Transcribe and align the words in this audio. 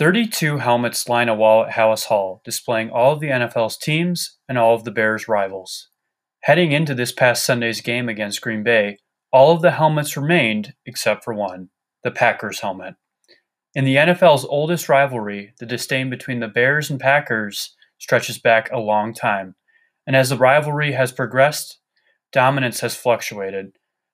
Thirty-two 0.00 0.56
helmets 0.56 1.10
line 1.10 1.28
a 1.28 1.34
wall 1.34 1.62
at 1.66 1.74
Halas 1.74 2.06
Hall, 2.06 2.40
displaying 2.42 2.88
all 2.88 3.12
of 3.12 3.20
the 3.20 3.26
NFL's 3.26 3.76
teams 3.76 4.38
and 4.48 4.56
all 4.56 4.74
of 4.74 4.84
the 4.84 4.90
Bears' 4.90 5.28
rivals. 5.28 5.90
Heading 6.44 6.72
into 6.72 6.94
this 6.94 7.12
past 7.12 7.44
Sunday's 7.44 7.82
game 7.82 8.08
against 8.08 8.40
Green 8.40 8.62
Bay, 8.62 8.96
all 9.30 9.52
of 9.54 9.60
the 9.60 9.72
helmets 9.72 10.16
remained 10.16 10.72
except 10.86 11.22
for 11.22 11.34
one 11.34 11.68
the 12.02 12.10
Packers 12.10 12.60
helmet. 12.60 12.94
In 13.74 13.84
the 13.84 13.96
NFL's 13.96 14.46
oldest 14.46 14.88
rivalry, 14.88 15.52
the 15.60 15.66
disdain 15.66 16.08
between 16.08 16.40
the 16.40 16.48
Bears 16.48 16.88
and 16.88 16.98
Packers 16.98 17.76
stretches 17.98 18.38
back 18.38 18.70
a 18.72 18.78
long 18.78 19.12
time, 19.12 19.54
and 20.06 20.16
as 20.16 20.30
the 20.30 20.38
rivalry 20.38 20.92
has 20.92 21.12
progressed, 21.12 21.78
dominance 22.32 22.80
has 22.80 22.96
fluctuated. 22.96 23.72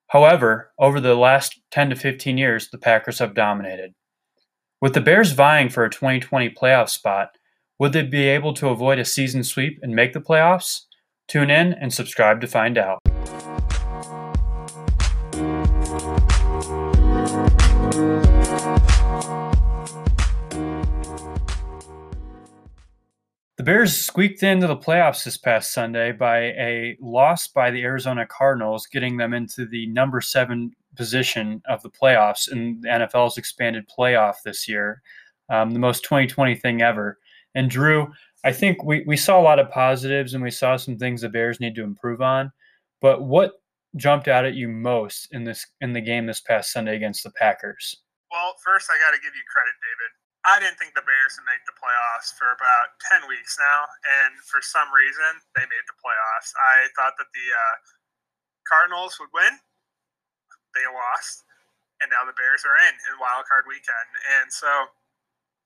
However, 0.09 0.73
over 0.81 0.99
the 0.99 1.15
last 1.15 1.61
10 1.71 1.91
to 1.91 1.95
15 1.95 2.39
years, 2.39 2.71
the 2.71 2.79
Packers 2.79 3.21
have 3.21 3.37
dominated. 3.37 3.95
With 4.87 4.95
the 4.95 5.01
Bears 5.01 5.33
vying 5.33 5.69
for 5.69 5.85
a 5.85 5.91
2020 5.91 6.51
playoff 6.51 6.89
spot, 6.89 7.31
would 7.81 7.93
they 7.93 8.03
be 8.03 8.29
able 8.29 8.55
to 8.55 8.69
avoid 8.69 9.01
a 9.01 9.05
season 9.05 9.43
sweep 9.43 9.81
and 9.83 9.93
make 9.93 10.13
the 10.13 10.21
playoffs? 10.21 10.83
Tune 11.27 11.51
in 11.51 11.73
and 11.73 11.93
subscribe 11.93 12.41
to 12.41 12.47
find 12.47 12.79
out. 12.79 13.01
The 23.57 23.65
Bears 23.65 23.97
squeaked 23.97 24.45
into 24.45 24.69
the 24.69 24.77
playoffs 24.77 25.25
this 25.25 25.37
past 25.37 25.73
Sunday 25.73 26.13
by 26.13 26.39
a 26.39 26.97
loss 27.01 27.49
by 27.49 27.73
the 27.73 27.83
Arizona 27.83 28.25
Cardinals, 28.25 28.87
getting 28.87 29.17
them 29.17 29.35
into 29.35 29.67
the 29.67 29.89
number 29.89 30.21
seven 30.21 30.77
position 30.97 31.63
of 31.69 31.83
the 31.83 31.91
playoffs 31.91 32.51
in 32.51 32.81
the 32.81 32.89
NFL's 32.89 33.39
expanded 33.39 33.89
playoff 33.89 34.37
this 34.45 34.69
year. 34.69 35.03
Um, 35.49 35.71
the 35.71 35.79
most 35.79 36.03
2020 36.05 36.57
thing 36.57 36.83
ever. 36.83 37.19
And 37.55 37.71
Drew, 37.71 38.13
I 38.45 38.53
think 38.53 38.83
we, 38.85 39.05
we 39.07 39.17
saw 39.17 39.41
a 39.41 39.43
lot 39.43 39.59
of 39.59 39.71
positives 39.71 40.35
and 40.35 40.43
we 40.43 40.51
saw 40.51 40.77
some 40.77 40.99
things 40.99 41.21
the 41.21 41.29
Bears 41.29 41.61
need 41.61 41.75
to 41.77 41.85
improve 41.85 42.21
on. 42.21 42.53
But 43.01 43.23
what 43.23 43.53
jumped 43.97 44.29
out 44.29 44.45
at 44.45 44.55
you 44.55 44.69
most 44.69 45.29
in 45.33 45.45
this 45.45 45.65
in 45.81 45.93
the 45.93 46.01
game 46.01 46.27
this 46.27 46.41
past 46.41 46.73
Sunday 46.73 46.97
against 46.97 47.25
the 47.25 47.33
Packers? 47.33 48.03
Well, 48.31 48.55
first 48.65 48.91
I 48.91 48.99
got 49.01 49.17
to 49.17 49.23
give 49.23 49.35
you 49.35 49.45
credit, 49.49 49.75
David. 49.81 50.11
I 50.47 50.63
didn't 50.63 50.79
think 50.79 50.95
the 50.95 51.03
Bears 51.03 51.35
would 51.35 51.49
make 51.51 51.65
the 51.67 51.75
playoffs 51.75 52.31
for 52.39 52.55
about 52.55 52.95
10 53.11 53.27
weeks 53.27 53.59
now, 53.59 53.83
and 54.23 54.39
for 54.47 54.63
some 54.63 54.87
reason, 54.95 55.43
they 55.59 55.67
made 55.67 55.87
the 55.91 55.99
playoffs. 55.99 56.55
I 56.55 56.87
thought 56.95 57.19
that 57.19 57.27
the 57.35 57.47
uh, 57.51 57.75
Cardinals 58.71 59.19
would 59.19 59.35
win. 59.35 59.59
They 60.77 60.85
lost, 60.85 61.49
and 62.05 62.13
now 62.13 62.29
the 62.29 62.37
Bears 62.37 62.69
are 62.69 62.77
in 62.85 62.95
in 63.09 63.17
Wild 63.17 63.49
Card 63.49 63.65
Weekend. 63.65 64.11
And 64.39 64.53
so, 64.53 64.69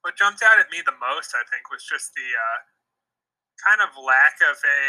what 0.06 0.14
jumped 0.14 0.46
out 0.46 0.62
at 0.62 0.70
me 0.70 0.80
the 0.86 0.96
most, 1.02 1.34
I 1.34 1.42
think, 1.50 1.66
was 1.74 1.82
just 1.82 2.14
the 2.14 2.30
uh, 2.30 2.58
kind 3.58 3.82
of 3.82 3.90
lack 3.98 4.38
of 4.46 4.54
a 4.54 4.86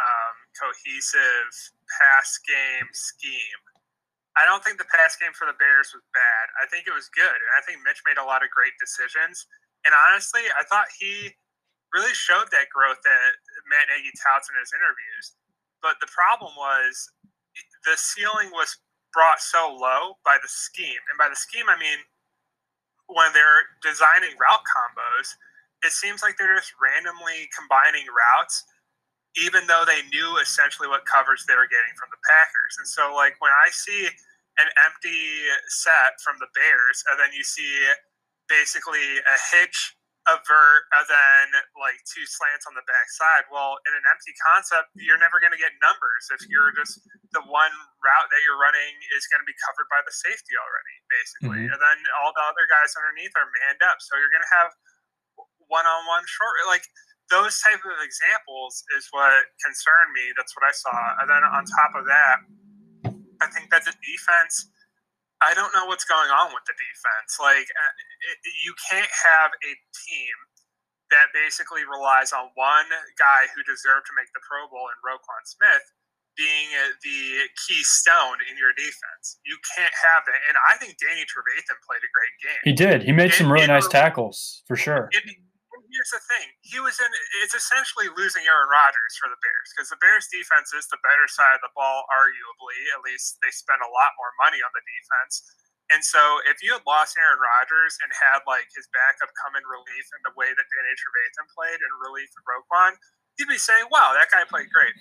um, 0.00 0.36
cohesive 0.56 1.52
pass 2.00 2.40
game 2.40 2.88
scheme 2.96 3.62
I 4.34 4.42
don't 4.42 4.62
think 4.66 4.82
the 4.82 4.90
pass 4.90 5.14
game 5.14 5.30
for 5.30 5.46
the 5.46 5.54
Bears 5.54 5.94
was 5.94 6.02
bad. 6.10 6.44
I 6.58 6.66
think 6.66 6.90
it 6.90 6.94
was 6.94 7.06
good. 7.14 7.38
And 7.38 7.52
I 7.54 7.62
think 7.62 7.86
Mitch 7.86 8.02
made 8.02 8.18
a 8.18 8.26
lot 8.26 8.42
of 8.42 8.50
great 8.50 8.74
decisions. 8.82 9.46
And 9.86 9.94
honestly, 9.94 10.42
I 10.58 10.66
thought 10.66 10.90
he 10.90 11.30
really 11.94 12.14
showed 12.14 12.50
that 12.50 12.66
growth 12.74 12.98
that 13.06 13.30
Matt 13.70 13.86
Nagy 13.94 14.10
touts 14.18 14.50
in 14.50 14.58
his 14.58 14.74
interviews. 14.74 15.38
But 15.78 16.02
the 16.02 16.10
problem 16.10 16.50
was 16.58 17.14
the 17.86 17.94
ceiling 17.94 18.50
was 18.50 18.74
brought 19.14 19.40
so 19.40 19.70
low 19.70 20.18
by 20.24 20.36
the 20.42 20.50
scheme. 20.50 21.00
And 21.08 21.16
by 21.16 21.30
the 21.30 21.38
scheme, 21.38 21.70
I 21.70 21.78
mean 21.78 22.02
when 23.06 23.30
they're 23.32 23.68
designing 23.84 24.34
route 24.40 24.64
combos, 24.64 25.36
it 25.84 25.92
seems 25.92 26.24
like 26.24 26.36
they're 26.36 26.56
just 26.56 26.72
randomly 26.80 27.48
combining 27.54 28.08
routes 28.10 28.64
even 29.36 29.66
though 29.66 29.82
they 29.86 30.02
knew 30.14 30.38
essentially 30.38 30.86
what 30.86 31.02
coverage 31.06 31.42
they 31.46 31.58
were 31.58 31.70
getting 31.70 31.94
from 31.98 32.10
the 32.14 32.22
Packers. 32.22 32.74
And 32.78 32.86
so, 32.86 33.14
like, 33.14 33.34
when 33.42 33.50
I 33.50 33.70
see 33.70 34.06
an 34.58 34.68
empty 34.86 35.50
set 35.66 36.22
from 36.22 36.38
the 36.38 36.46
Bears, 36.54 37.02
and 37.10 37.18
then 37.18 37.34
you 37.34 37.42
see 37.42 37.66
basically 38.46 39.18
a 39.18 39.36
hitch, 39.50 39.96
a 40.24 40.40
vert, 40.40 40.82
and 40.96 41.04
then 41.04 41.44
like 41.76 42.00
two 42.08 42.24
slants 42.24 42.64
on 42.64 42.72
the 42.72 42.84
backside. 42.88 43.44
Well, 43.52 43.76
in 43.84 43.92
an 43.92 44.04
empty 44.08 44.32
concept, 44.40 44.88
you're 44.96 45.20
never 45.20 45.36
going 45.36 45.52
to 45.52 45.60
get 45.60 45.76
numbers 45.84 46.32
if 46.32 46.48
you're 46.48 46.72
just 46.72 46.96
the 47.36 47.44
one 47.44 47.74
route 48.00 48.28
that 48.32 48.40
you're 48.46 48.56
running 48.56 48.94
is 49.12 49.28
going 49.28 49.44
to 49.44 49.48
be 49.48 49.56
covered 49.68 49.88
by 49.92 50.00
the 50.06 50.14
safety 50.14 50.56
already, 50.56 50.96
basically. 51.12 51.60
Mm-hmm. 51.66 51.72
And 51.76 51.80
then 51.80 51.98
all 52.22 52.32
the 52.32 52.44
other 52.46 52.64
guys 52.72 52.94
underneath 52.96 53.36
are 53.36 53.48
manned 53.62 53.82
up. 53.84 54.00
So 54.00 54.16
you're 54.16 54.32
going 54.32 54.46
to 54.46 54.54
have 54.64 54.70
one 55.68 55.84
on 55.84 56.00
one 56.08 56.24
short. 56.24 56.56
Like, 56.72 56.88
those 57.32 57.56
type 57.64 57.80
of 57.84 57.96
examples 58.04 58.84
is 58.96 59.08
what 59.12 59.32
concerned 59.64 60.12
me. 60.12 60.32
That's 60.36 60.52
what 60.52 60.64
I 60.64 60.72
saw. 60.76 60.96
And 61.24 61.26
then 61.28 61.40
on 61.40 61.64
top 61.64 61.92
of 61.96 62.04
that, 62.04 62.36
I 63.40 63.48
think 63.52 63.72
that 63.72 63.84
the 63.84 63.96
defense. 64.04 64.72
I 65.44 65.52
don't 65.52 65.70
know 65.76 65.84
what's 65.84 66.08
going 66.08 66.32
on 66.32 66.50
with 66.56 66.64
the 66.64 66.74
defense. 66.74 67.36
Like, 67.36 67.68
uh, 67.68 67.92
it, 68.32 68.38
you 68.64 68.72
can't 68.88 69.12
have 69.28 69.52
a 69.52 69.72
team 69.92 70.34
that 71.12 71.28
basically 71.36 71.84
relies 71.84 72.32
on 72.32 72.48
one 72.56 72.88
guy 73.20 73.46
who 73.52 73.60
deserved 73.62 74.08
to 74.08 74.14
make 74.16 74.32
the 74.32 74.40
Pro 74.42 74.66
Bowl 74.66 74.88
in 74.88 74.98
Roquan 75.04 75.44
Smith 75.44 75.84
being 76.36 76.68
the 77.04 77.46
keystone 77.66 78.42
in 78.50 78.58
your 78.58 78.74
defense. 78.74 79.38
You 79.46 79.56
can't 79.76 79.94
have 79.94 80.26
that. 80.26 80.40
And 80.50 80.56
I 80.66 80.76
think 80.82 80.98
Danny 80.98 81.22
Trevathan 81.22 81.78
played 81.86 82.02
a 82.02 82.10
great 82.10 82.34
game. 82.42 82.62
He 82.64 82.74
did. 82.74 83.06
He 83.06 83.12
made 83.12 83.32
some 83.32 83.50
really 83.52 83.68
nice 83.68 83.86
tackles 83.86 84.62
for 84.66 84.74
sure. 84.74 85.08
It, 85.12 85.22
here's 85.94 86.12
the 86.12 86.22
thing: 86.26 86.50
he 86.66 86.82
was 86.82 86.98
in. 86.98 87.10
It's 87.46 87.54
essentially 87.54 88.10
losing 88.18 88.44
Aaron 88.50 88.68
Rodgers 88.68 89.14
for 89.16 89.30
the 89.30 89.38
Bears 89.38 89.70
because 89.72 89.88
the 89.94 90.00
Bears' 90.02 90.26
defense 90.28 90.74
is 90.74 90.90
the 90.90 90.98
better 91.06 91.30
side 91.30 91.54
of 91.54 91.62
the 91.62 91.72
ball, 91.78 92.04
arguably. 92.10 92.78
At 92.98 93.06
least 93.06 93.38
they 93.40 93.54
spend 93.54 93.80
a 93.86 93.90
lot 93.94 94.12
more 94.18 94.34
money 94.42 94.58
on 94.60 94.72
the 94.74 94.82
defense. 94.84 95.46
And 95.94 96.02
so, 96.02 96.42
if 96.50 96.60
you 96.66 96.74
had 96.74 96.82
lost 96.88 97.14
Aaron 97.14 97.38
Rodgers 97.38 97.94
and 98.02 98.10
had 98.10 98.42
like 98.50 98.66
his 98.74 98.90
backup 98.90 99.30
come 99.38 99.54
in 99.54 99.64
relief 99.64 100.06
in 100.18 100.22
the 100.26 100.34
way 100.34 100.50
that 100.50 100.66
Danny 100.74 100.94
Trevathan 100.98 101.46
played 101.54 101.80
in 101.80 101.90
relief 102.02 102.30
of 102.34 102.42
Roquan, 102.50 102.98
you'd 103.38 103.52
be 103.52 103.60
saying, 103.62 103.86
"Wow, 103.94 104.12
that 104.18 104.34
guy 104.34 104.42
played 104.50 104.68
great." 104.74 104.96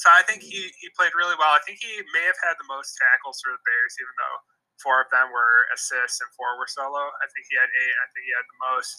So 0.00 0.08
I 0.10 0.24
think 0.26 0.42
he 0.42 0.72
he 0.80 0.88
played 0.96 1.14
really 1.14 1.36
well. 1.38 1.52
I 1.54 1.62
think 1.62 1.78
he 1.78 2.00
may 2.16 2.24
have 2.26 2.40
had 2.42 2.56
the 2.58 2.66
most 2.66 2.96
tackles 2.98 3.38
for 3.44 3.52
the 3.54 3.62
Bears, 3.62 3.94
even 4.00 4.14
though 4.18 4.38
four 4.82 5.00
of 5.00 5.08
them 5.12 5.28
were 5.32 5.68
assists 5.72 6.20
and 6.20 6.28
four 6.36 6.58
were 6.58 6.68
solo. 6.68 6.98
I 6.98 7.26
think 7.30 7.46
he 7.48 7.56
had 7.56 7.70
eight. 7.70 7.94
I 7.94 8.06
think 8.12 8.22
he 8.26 8.32
had 8.34 8.46
the 8.48 8.58
most. 8.66 8.90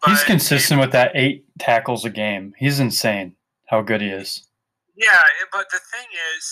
But 0.00 0.10
He's 0.10 0.24
consistent 0.24 0.80
with 0.80 0.92
that 0.92 1.12
eight 1.14 1.44
tackles 1.58 2.04
a 2.04 2.10
game. 2.10 2.54
He's 2.56 2.80
insane 2.80 3.36
how 3.66 3.82
good 3.82 4.00
he 4.00 4.08
is. 4.08 4.46
Yeah, 4.94 5.22
but 5.50 5.66
the 5.74 5.82
thing 5.90 6.06
is, 6.38 6.42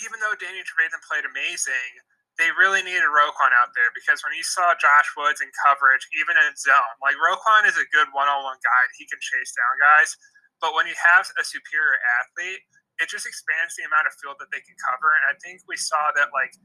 even 0.00 0.16
though 0.24 0.32
Danny 0.40 0.64
Trevathan 0.64 1.04
played 1.04 1.28
amazing, 1.28 2.00
they 2.40 2.48
really 2.56 2.80
needed 2.80 3.04
Roquan 3.12 3.52
out 3.52 3.76
there 3.76 3.92
because 3.92 4.24
when 4.24 4.32
you 4.32 4.40
saw 4.40 4.72
Josh 4.80 5.08
Woods 5.20 5.44
in 5.44 5.52
coverage, 5.68 6.08
even 6.16 6.32
in 6.40 6.56
zone, 6.56 6.96
like 7.04 7.12
Roquan 7.20 7.68
is 7.68 7.76
a 7.76 7.84
good 7.92 8.08
one-on-one 8.16 8.56
guy. 8.64 8.82
He 8.96 9.04
can 9.04 9.20
chase 9.20 9.52
down 9.52 9.74
guys, 9.76 10.16
but 10.64 10.72
when 10.72 10.88
you 10.88 10.96
have 10.96 11.28
a 11.36 11.44
superior 11.44 12.00
athlete, 12.24 12.64
it 13.04 13.12
just 13.12 13.28
expands 13.28 13.76
the 13.76 13.84
amount 13.84 14.08
of 14.08 14.16
field 14.16 14.40
that 14.40 14.48
they 14.48 14.64
can 14.64 14.76
cover. 14.80 15.12
And 15.12 15.24
I 15.28 15.34
think 15.44 15.60
we 15.68 15.76
saw 15.76 16.08
that 16.16 16.32
like 16.32 16.56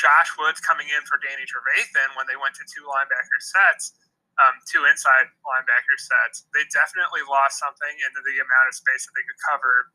Josh 0.00 0.32
Woods 0.40 0.64
coming 0.64 0.88
in 0.88 1.04
for 1.04 1.20
Danny 1.20 1.44
Trevathan 1.44 2.16
when 2.16 2.24
they 2.24 2.40
went 2.40 2.56
to 2.56 2.64
two 2.72 2.88
linebacker 2.88 3.40
sets, 3.44 3.92
um, 4.40 4.56
two 4.64 4.88
inside 4.88 5.28
linebacker 5.44 5.96
sets, 6.00 6.48
they 6.56 6.64
definitely 6.72 7.20
lost 7.28 7.60
something 7.60 7.92
in 7.92 8.10
the 8.16 8.36
amount 8.40 8.66
of 8.66 8.74
space 8.74 9.04
that 9.04 9.12
they 9.12 9.24
could 9.28 9.40
cover. 9.44 9.92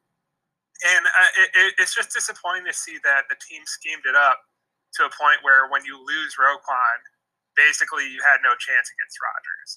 And 0.93 1.03
uh, 1.09 1.31
it, 1.65 1.81
it's 1.81 1.97
just 1.97 2.13
disappointing 2.13 2.69
to 2.69 2.75
see 2.75 3.01
that 3.01 3.25
the 3.33 3.37
team 3.41 3.65
schemed 3.65 4.05
it 4.05 4.13
up 4.13 4.37
to 5.01 5.09
a 5.09 5.11
point 5.11 5.41
where 5.41 5.65
when 5.73 5.81
you 5.89 5.97
lose 5.97 6.37
Roquan, 6.37 6.97
basically 7.57 8.05
you 8.05 8.21
had 8.21 8.45
no 8.45 8.53
chance 8.61 8.85
against 8.93 9.17
Rodgers. 9.25 9.69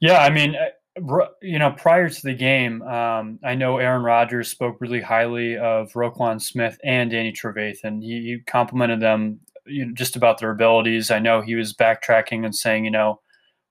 Yeah, 0.00 0.20
I 0.20 0.28
mean, 0.28 0.54
uh, 0.56 1.32
you 1.40 1.58
know, 1.58 1.70
prior 1.72 2.10
to 2.10 2.22
the 2.22 2.34
game, 2.34 2.82
um, 2.82 3.38
I 3.44 3.54
know 3.54 3.78
Aaron 3.78 4.02
Rodgers 4.02 4.50
spoke 4.50 4.80
really 4.80 5.00
highly 5.00 5.56
of 5.56 5.92
Roquan 5.92 6.42
Smith 6.42 6.78
and 6.84 7.10
Danny 7.10 7.32
Trevathan. 7.32 8.02
He, 8.02 8.20
he 8.22 8.38
complimented 8.46 9.00
them 9.00 9.40
you 9.66 9.86
know, 9.86 9.92
just 9.94 10.16
about 10.16 10.38
their 10.38 10.50
abilities. 10.50 11.10
I 11.10 11.18
know 11.18 11.40
he 11.40 11.54
was 11.54 11.74
backtracking 11.74 12.44
and 12.44 12.54
saying, 12.54 12.84
you 12.84 12.90
know, 12.90 13.20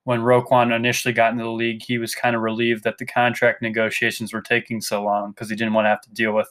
when 0.03 0.21
Roquan 0.21 0.75
initially 0.75 1.13
got 1.13 1.31
into 1.31 1.43
the 1.43 1.51
league, 1.51 1.83
he 1.83 1.97
was 1.97 2.15
kind 2.15 2.35
of 2.35 2.41
relieved 2.41 2.83
that 2.83 2.97
the 2.97 3.05
contract 3.05 3.61
negotiations 3.61 4.33
were 4.33 4.41
taking 4.41 4.81
so 4.81 5.03
long 5.03 5.31
because 5.31 5.49
he 5.49 5.55
didn't 5.55 5.73
want 5.73 5.85
to 5.85 5.89
have 5.89 6.01
to 6.01 6.11
deal 6.11 6.33
with 6.33 6.49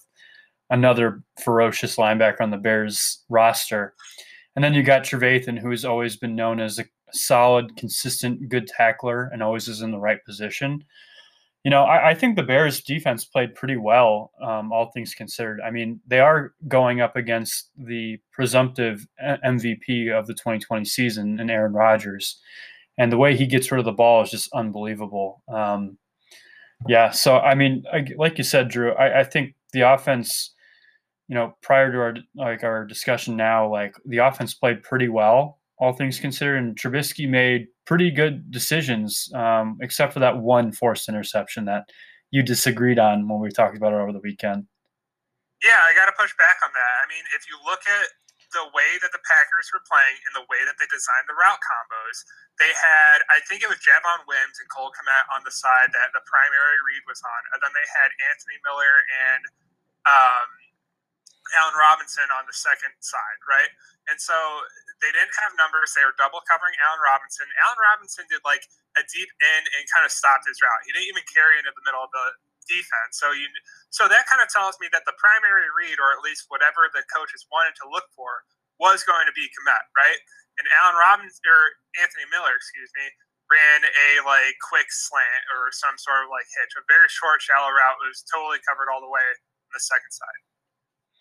another 0.71 1.23
ferocious 1.43 1.97
linebacker 1.97 2.41
on 2.41 2.51
the 2.51 2.57
Bears 2.57 3.25
roster. 3.29 3.95
And 4.55 4.65
then 4.65 4.73
you 4.73 4.83
got 4.83 5.03
Trevathan, 5.03 5.59
who 5.59 5.71
has 5.71 5.85
always 5.85 6.17
been 6.17 6.37
known 6.37 6.61
as 6.61 6.79
a 6.79 6.85
solid, 7.13 7.77
consistent, 7.77 8.49
good 8.49 8.69
tackler 8.69 9.31
and 9.33 9.43
always 9.43 9.67
is 9.67 9.83
in 9.83 9.91
the 9.91 9.99
right 9.99 10.25
position 10.25 10.85
you 11.65 11.71
know, 11.71 11.83
I, 11.83 12.11
I, 12.11 12.15
think 12.15 12.37
the 12.37 12.43
Bears 12.43 12.81
defense 12.81 13.25
played 13.25 13.55
pretty 13.55 13.77
well, 13.77 14.33
um, 14.43 14.73
all 14.73 14.91
things 14.93 15.15
considered. 15.15 15.61
I 15.61 15.71
mean, 15.71 16.01
they 16.07 16.21
are 16.21 16.55
going 16.69 17.03
up 17.03 17.17
against 17.17 17.71
the 17.77 18.19
presumptive 18.33 19.07
MVP 19.23 20.11
of 20.11 20.27
the 20.27 20.33
2020 20.33 20.85
season 20.87 21.39
in 21.39 21.51
Aaron 21.51 21.75
Rodgers. 21.75 22.41
and 22.97 23.13
the 23.13 23.19
way 23.19 23.37
he 23.37 23.47
gets 23.47 23.71
rid 23.71 23.79
of 23.79 23.85
the 23.85 23.93
ball 23.93 24.23
is 24.23 24.31
just 24.31 24.49
unbelievable. 24.55 25.43
Um, 25.53 25.99
yeah, 26.89 27.11
so 27.11 27.39
I 27.39 27.55
mean, 27.55 27.85
I, 27.93 28.07
like 28.17 28.39
you 28.39 28.45
said, 28.45 28.69
Drew, 28.69 28.93
I, 28.93 29.21
I 29.21 29.25
think 29.25 29.55
the 29.73 29.83
offense, 29.83 30.55
you 31.29 31.35
know, 31.35 31.55
prior 31.63 31.93
to 31.93 31.99
our 31.99 32.15
like 32.35 32.65
our 32.65 32.87
discussion 32.87 33.37
now, 33.37 33.71
like 33.71 33.95
the 34.07 34.19
offense 34.19 34.55
played 34.55 34.83
pretty 34.83 35.09
well, 35.09 35.60
all 35.81 35.97
things 35.97 36.21
considered, 36.21 36.61
and 36.61 36.77
Trubisky 36.77 37.29
made 37.29 37.67
pretty 37.89 38.11
good 38.13 38.51
decisions, 38.53 39.33
um, 39.35 39.81
except 39.81 40.13
for 40.13 40.21
that 40.21 40.39
one 40.39 40.73
forced 40.73 41.09
interception 41.09 41.65
that 41.65 41.89
you 42.31 42.45
disagreed 42.45 43.01
on 43.01 43.27
when 43.27 43.41
we 43.41 43.51
talked 43.51 43.77
about 43.77 43.97
it 43.97 43.99
over 43.99 44.13
the 44.13 44.23
weekend. 44.23 44.69
Yeah, 45.65 45.81
I 45.81 45.97
got 45.97 46.07
to 46.07 46.17
push 46.17 46.33
back 46.37 46.61
on 46.61 46.71
that. 46.73 46.95
I 47.01 47.07
mean, 47.09 47.25
if 47.33 47.49
you 47.49 47.57
look 47.65 47.81
at 47.89 48.07
the 48.53 48.69
way 48.77 48.99
that 49.01 49.13
the 49.15 49.23
Packers 49.25 49.71
were 49.73 49.83
playing 49.87 50.21
and 50.29 50.35
the 50.37 50.47
way 50.51 50.61
that 50.69 50.77
they 50.77 50.89
designed 50.91 51.27
the 51.31 51.37
route 51.37 51.61
combos, 51.65 52.19
they 52.59 52.73
had, 52.77 53.25
I 53.33 53.41
think 53.49 53.65
it 53.65 53.71
was 53.71 53.81
Javon 53.81 54.27
Wims 54.29 54.57
and 54.61 54.69
Cole 54.69 54.93
Kmet 54.93 55.25
on 55.33 55.41
the 55.47 55.55
side 55.55 55.93
that 55.97 56.13
the 56.13 56.25
primary 56.29 56.79
read 56.85 57.05
was 57.09 57.23
on. 57.25 57.43
And 57.57 57.59
then 57.65 57.73
they 57.73 57.87
had 57.89 58.11
Anthony 58.33 58.59
Miller 58.67 58.95
and 59.07 59.43
um, 60.09 60.49
Allen 61.59 61.77
Robinson 61.79 62.27
on 62.35 62.47
the 62.47 62.55
second 62.55 62.95
side, 63.03 63.41
right? 63.51 63.71
And 64.11 64.19
so 64.19 64.35
they 65.03 65.11
didn't 65.15 65.35
have 65.45 65.55
numbers. 65.57 65.93
They 65.97 66.05
were 66.05 66.17
double 66.17 66.45
covering 66.47 66.75
Allen 66.87 67.03
Robinson. 67.03 67.47
Allen 67.67 67.81
Robinson 67.81 68.25
did 68.31 68.43
like 68.47 68.65
a 68.99 69.03
deep 69.07 69.31
in 69.31 69.63
and 69.77 69.83
kind 69.91 70.05
of 70.05 70.13
stopped 70.13 70.47
his 70.47 70.59
route. 70.61 70.83
He 70.87 70.93
didn't 70.95 71.11
even 71.11 71.27
carry 71.31 71.59
into 71.61 71.73
the 71.73 71.85
middle 71.87 72.03
of 72.05 72.13
the 72.13 72.27
defense. 72.69 73.19
So 73.19 73.33
you 73.35 73.47
so 73.91 74.07
that 74.07 74.29
kind 74.31 74.43
of 74.43 74.49
tells 74.51 74.79
me 74.79 74.87
that 74.95 75.07
the 75.09 75.17
primary 75.19 75.67
read, 75.75 75.99
or 75.99 76.15
at 76.15 76.23
least 76.23 76.47
whatever 76.53 76.87
the 76.93 77.03
coaches 77.11 77.47
wanted 77.51 77.75
to 77.83 77.91
look 77.91 78.07
for, 78.15 78.47
was 78.79 79.03
going 79.07 79.27
to 79.27 79.35
be 79.35 79.51
Kmet, 79.51 79.85
right? 79.99 80.21
And 80.61 80.67
Allen 80.83 80.99
Robinson 80.99 81.43
or 81.49 81.63
Anthony 82.01 82.27
Miller, 82.31 82.55
excuse 82.55 82.91
me, 82.99 83.07
ran 83.51 83.83
a 83.85 84.09
like 84.25 84.57
quick 84.63 84.89
slant 84.93 85.45
or 85.55 85.75
some 85.75 85.99
sort 85.99 86.25
of 86.25 86.31
like 86.31 86.47
hitch, 86.55 86.73
a 86.79 86.85
very 86.87 87.11
short, 87.11 87.43
shallow 87.43 87.71
route. 87.73 87.99
It 88.05 88.11
was 88.11 88.23
totally 88.29 88.63
covered 88.67 88.91
all 88.93 89.03
the 89.03 89.11
way 89.11 89.25
on 89.25 89.73
the 89.75 89.83
second 89.83 90.13
side. 90.15 90.41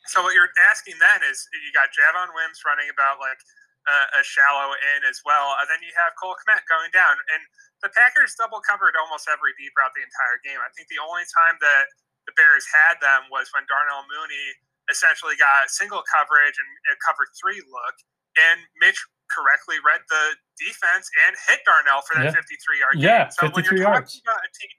So 0.07 0.23
what 0.23 0.33
you're 0.33 0.51
asking 0.71 0.95
then 1.01 1.19
is 1.27 1.43
you 1.51 1.71
got 1.75 1.91
Javon 1.91 2.31
Wims 2.31 2.63
running 2.63 2.87
about 2.87 3.19
like 3.19 3.39
a, 3.87 3.97
a 4.19 4.23
shallow 4.23 4.71
in 4.95 5.03
as 5.03 5.19
well, 5.27 5.59
and 5.59 5.67
then 5.67 5.83
you 5.83 5.91
have 5.99 6.15
Cole 6.15 6.37
Kmet 6.45 6.63
going 6.71 6.89
down. 6.95 7.19
And 7.35 7.41
the 7.83 7.91
Packers 7.91 8.35
double 8.39 8.63
covered 8.63 8.95
almost 8.95 9.27
every 9.27 9.51
deep 9.59 9.75
route 9.75 9.91
the 9.95 10.03
entire 10.03 10.39
game. 10.43 10.59
I 10.59 10.71
think 10.75 10.87
the 10.87 10.99
only 11.03 11.27
time 11.29 11.59
that 11.59 11.85
the 12.27 12.33
Bears 12.39 12.67
had 12.69 12.99
them 13.03 13.27
was 13.31 13.51
when 13.51 13.67
Darnell 13.67 14.05
Mooney 14.07 14.47
essentially 14.91 15.37
got 15.37 15.69
single 15.69 16.01
coverage 16.09 16.57
and 16.57 16.69
a 16.91 16.97
cover 17.03 17.27
three 17.37 17.61
look, 17.69 17.95
and 18.39 18.63
Mitch 18.81 18.99
correctly 19.29 19.77
read 19.85 20.01
the 20.09 20.35
defense 20.57 21.05
and 21.27 21.37
hit 21.47 21.61
Darnell 21.63 22.01
for 22.01 22.17
that 22.17 22.33
yeah. 22.33 22.41
53 22.41 22.81
yard 22.81 22.95
yeah, 22.97 23.29
So 23.29 23.47
when 23.53 23.63
you're 23.63 23.77
yards. 23.77 24.17
talking 24.17 24.25
about 24.25 24.41
a 24.41 24.51
team 24.57 24.73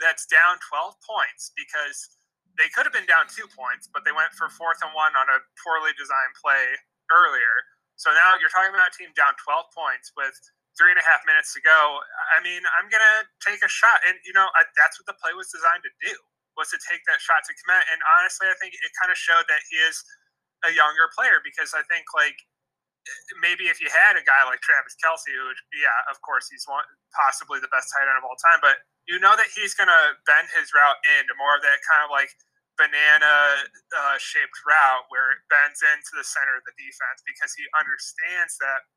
that's 0.00 0.24
down 0.28 0.60
12 0.68 0.96
points 1.04 1.52
because 1.56 2.08
they 2.60 2.68
could 2.76 2.84
have 2.84 2.92
been 2.92 3.08
down 3.08 3.24
two 3.32 3.48
points, 3.56 3.88
but 3.88 4.04
they 4.04 4.12
went 4.12 4.36
for 4.36 4.52
fourth 4.52 4.84
and 4.84 4.92
one 4.92 5.16
on 5.16 5.26
a 5.32 5.40
poorly 5.64 5.96
designed 5.96 6.36
play 6.36 6.76
earlier. 7.08 7.64
So 7.96 8.12
now 8.12 8.36
you're 8.36 8.52
talking 8.52 8.76
about 8.76 8.92
a 8.92 8.96
team 8.96 9.16
down 9.16 9.32
12 9.40 9.72
points 9.72 10.12
with 10.12 10.36
three 10.76 10.92
and 10.92 11.00
a 11.00 11.04
half 11.04 11.24
minutes 11.24 11.56
to 11.56 11.60
go. 11.64 12.00
I 12.36 12.44
mean, 12.44 12.60
I'm 12.76 12.92
gonna 12.92 13.28
take 13.40 13.64
a 13.64 13.68
shot, 13.68 14.00
and 14.04 14.16
you 14.28 14.36
know 14.36 14.48
I, 14.56 14.68
that's 14.76 15.00
what 15.00 15.08
the 15.08 15.16
play 15.16 15.32
was 15.32 15.48
designed 15.48 15.84
to 15.88 15.92
do 16.04 16.14
was 16.58 16.68
to 16.72 16.78
take 16.84 17.00
that 17.08 17.22
shot 17.22 17.46
to 17.46 17.52
Kmet. 17.64 17.84
And 17.92 18.00
honestly, 18.20 18.48
I 18.48 18.56
think 18.60 18.76
it 18.76 18.92
kind 19.00 19.08
of 19.08 19.16
showed 19.16 19.48
that 19.48 19.62
he 19.72 19.80
is 19.80 20.02
a 20.68 20.70
younger 20.76 21.08
player 21.16 21.40
because 21.40 21.72
I 21.72 21.80
think 21.88 22.08
like 22.12 22.36
maybe 23.40 23.72
if 23.72 23.80
you 23.80 23.88
had 23.88 24.20
a 24.20 24.24
guy 24.24 24.44
like 24.44 24.60
Travis 24.60 24.96
Kelce, 25.00 25.32
who 25.32 25.52
yeah, 25.76 25.98
of 26.12 26.20
course 26.20 26.48
he's 26.52 26.64
one 26.68 26.84
possibly 27.16 27.58
the 27.60 27.72
best 27.72 27.90
tight 27.92 28.08
end 28.08 28.20
of 28.20 28.24
all 28.24 28.36
time, 28.40 28.60
but 28.60 28.80
you 29.08 29.18
know 29.18 29.34
that 29.34 29.48
he's 29.52 29.72
gonna 29.74 30.16
bend 30.28 30.48
his 30.54 30.70
route 30.72 31.00
into 31.18 31.32
more 31.40 31.56
of 31.56 31.62
that 31.64 31.80
kind 31.88 32.04
of 32.04 32.10
like 32.12 32.30
banana 32.80 33.68
uh, 33.92 34.16
shaped 34.16 34.56
route 34.64 35.04
where 35.12 35.36
it 35.36 35.44
bends 35.52 35.84
into 35.84 36.16
the 36.16 36.24
center 36.24 36.56
of 36.56 36.64
the 36.64 36.72
defense 36.80 37.20
because 37.28 37.52
he 37.52 37.68
understands 37.76 38.56
that 38.64 38.88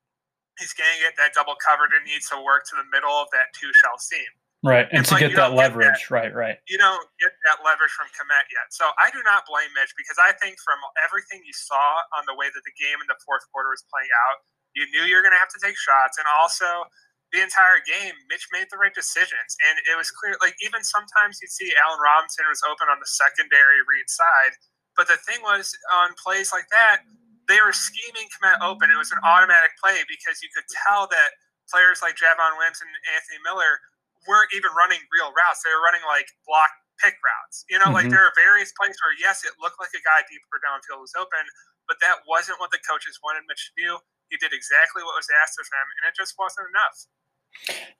he's 0.56 0.72
going 0.72 0.88
to 0.96 1.02
get 1.04 1.20
that 1.20 1.36
double 1.36 1.60
covered 1.60 1.92
and 1.92 2.08
needs 2.08 2.32
to 2.32 2.40
work 2.40 2.64
to 2.72 2.80
the 2.80 2.88
middle 2.96 3.12
of 3.12 3.28
that 3.36 3.52
two 3.52 3.76
shell 3.76 4.00
seam. 4.00 4.32
Right, 4.64 4.88
and, 4.96 5.04
to 5.04 5.20
get 5.20 5.36
that 5.36 5.52
leverage, 5.52 6.08
get 6.08 6.08
that, 6.08 6.16
right, 6.16 6.32
right. 6.32 6.58
You 6.72 6.80
don't 6.80 7.04
get 7.20 7.36
that 7.44 7.60
leverage 7.68 7.92
from 8.00 8.08
Kmet 8.16 8.48
yet. 8.48 8.72
So 8.72 8.88
I 8.96 9.12
do 9.12 9.20
not 9.28 9.44
blame 9.44 9.68
Mitch 9.76 9.92
because 10.00 10.16
I 10.16 10.32
think 10.40 10.56
from 10.64 10.80
everything 11.04 11.44
you 11.44 11.52
saw 11.52 12.00
on 12.16 12.24
the 12.32 12.36
way 12.40 12.48
that 12.48 12.64
the 12.64 12.72
game 12.80 12.96
in 13.04 13.08
the 13.12 13.20
fourth 13.28 13.44
quarter 13.52 13.76
was 13.76 13.84
playing 13.92 14.08
out, 14.32 14.40
you 14.72 14.88
knew 14.96 15.04
you 15.04 15.20
were 15.20 15.26
going 15.26 15.36
to 15.36 15.44
have 15.44 15.52
to 15.52 15.60
take 15.60 15.76
shots, 15.76 16.16
and 16.16 16.24
also 16.32 16.88
the 17.34 17.42
entire 17.42 17.82
game, 17.82 18.14
Mitch 18.30 18.46
made 18.54 18.70
the 18.70 18.78
right 18.78 18.94
decisions, 18.94 19.58
and 19.66 19.82
it 19.90 19.98
was 19.98 20.14
clear. 20.14 20.38
Like 20.38 20.54
even 20.62 20.86
sometimes 20.86 21.42
you'd 21.42 21.50
see 21.50 21.74
Allen 21.82 21.98
Robinson 21.98 22.46
was 22.46 22.62
open 22.62 22.88
on 22.94 23.02
the 23.02 23.10
secondary 23.10 23.82
read 23.90 24.06
side, 24.06 24.54
but 24.94 25.10
the 25.10 25.18
thing 25.26 25.42
was 25.42 25.74
on 25.90 26.14
plays 26.22 26.54
like 26.54 26.70
that, 26.70 27.02
they 27.50 27.58
were 27.60 27.74
scheming 27.74 28.30
Kmet 28.38 28.62
open. 28.62 28.94
It 28.94 29.02
was 29.02 29.10
an 29.10 29.20
automatic 29.26 29.74
play 29.82 30.06
because 30.06 30.46
you 30.46 30.50
could 30.54 30.70
tell 30.70 31.10
that 31.10 31.36
players 31.68 32.06
like 32.06 32.16
Javon 32.16 32.56
Wims 32.62 32.80
and 32.80 32.92
Anthony 33.18 33.42
Miller 33.42 33.82
weren't 34.30 34.54
even 34.56 34.72
running 34.78 35.02
real 35.12 35.34
routes. 35.34 35.66
They 35.66 35.74
were 35.74 35.84
running 35.84 36.06
like 36.08 36.30
block 36.48 36.72
pick 37.02 37.18
routes. 37.20 37.66
You 37.68 37.82
know, 37.82 37.90
mm-hmm. 37.92 38.06
like 38.06 38.10
there 38.14 38.24
are 38.24 38.36
various 38.38 38.72
plays 38.78 38.96
where 39.02 39.18
yes, 39.18 39.44
it 39.44 39.58
looked 39.60 39.82
like 39.82 39.92
a 39.92 40.04
guy 40.06 40.24
deeper 40.30 40.62
downfield 40.62 41.02
was 41.02 41.18
open, 41.18 41.44
but 41.90 42.00
that 42.00 42.24
wasn't 42.30 42.62
what 42.62 42.72
the 42.72 42.80
coaches 42.86 43.20
wanted 43.26 43.44
Mitch 43.50 43.74
to 43.74 43.76
do. 43.76 43.90
He 44.32 44.40
did 44.40 44.56
exactly 44.56 45.04
what 45.04 45.18
was 45.18 45.30
asked 45.30 45.60
of 45.60 45.68
him, 45.68 45.88
and 46.00 46.04
it 46.10 46.16
just 46.16 46.38
wasn't 46.40 46.70
enough. 46.72 47.10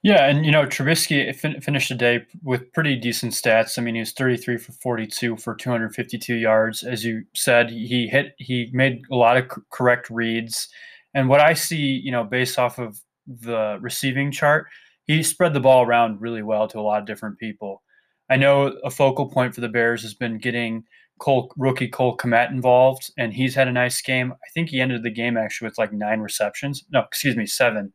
Yeah, 0.02 0.26
and 0.26 0.44
you 0.44 0.52
know 0.52 0.66
Trubisky 0.66 1.34
fin- 1.34 1.60
finished 1.60 1.88
the 1.88 1.94
day 1.94 2.26
with 2.42 2.72
pretty 2.72 2.96
decent 2.96 3.32
stats. 3.32 3.78
I 3.78 3.82
mean, 3.82 3.94
he 3.94 4.00
was 4.00 4.12
33 4.12 4.58
for 4.58 4.72
42 4.72 5.36
for 5.38 5.54
252 5.54 6.34
yards. 6.34 6.82
As 6.82 7.04
you 7.04 7.24
said, 7.34 7.70
he 7.70 8.06
hit, 8.08 8.34
he 8.38 8.68
made 8.72 9.02
a 9.10 9.16
lot 9.16 9.36
of 9.36 9.44
c- 9.44 9.62
correct 9.70 10.10
reads. 10.10 10.68
And 11.14 11.28
what 11.28 11.40
I 11.40 11.54
see, 11.54 11.78
you 12.04 12.12
know, 12.12 12.24
based 12.24 12.58
off 12.58 12.78
of 12.78 13.00
the 13.26 13.78
receiving 13.80 14.30
chart, 14.30 14.66
he 15.04 15.22
spread 15.22 15.54
the 15.54 15.60
ball 15.60 15.86
around 15.86 16.20
really 16.20 16.42
well 16.42 16.68
to 16.68 16.78
a 16.78 16.82
lot 16.82 17.00
of 17.00 17.06
different 17.06 17.38
people. 17.38 17.82
I 18.30 18.36
know 18.36 18.76
a 18.84 18.90
focal 18.90 19.30
point 19.30 19.54
for 19.54 19.60
the 19.60 19.68
Bears 19.68 20.02
has 20.02 20.14
been 20.14 20.38
getting 20.38 20.84
Cole, 21.18 21.52
rookie 21.56 21.88
Cole 21.88 22.16
Kmet 22.16 22.50
involved, 22.50 23.10
and 23.16 23.32
he's 23.32 23.54
had 23.54 23.68
a 23.68 23.72
nice 23.72 24.02
game. 24.02 24.32
I 24.32 24.48
think 24.52 24.68
he 24.70 24.80
ended 24.80 25.02
the 25.02 25.10
game 25.10 25.36
actually 25.36 25.68
with 25.68 25.78
like 25.78 25.92
nine 25.92 26.20
receptions. 26.20 26.84
No, 26.90 27.00
excuse 27.00 27.36
me, 27.36 27.46
seven. 27.46 27.92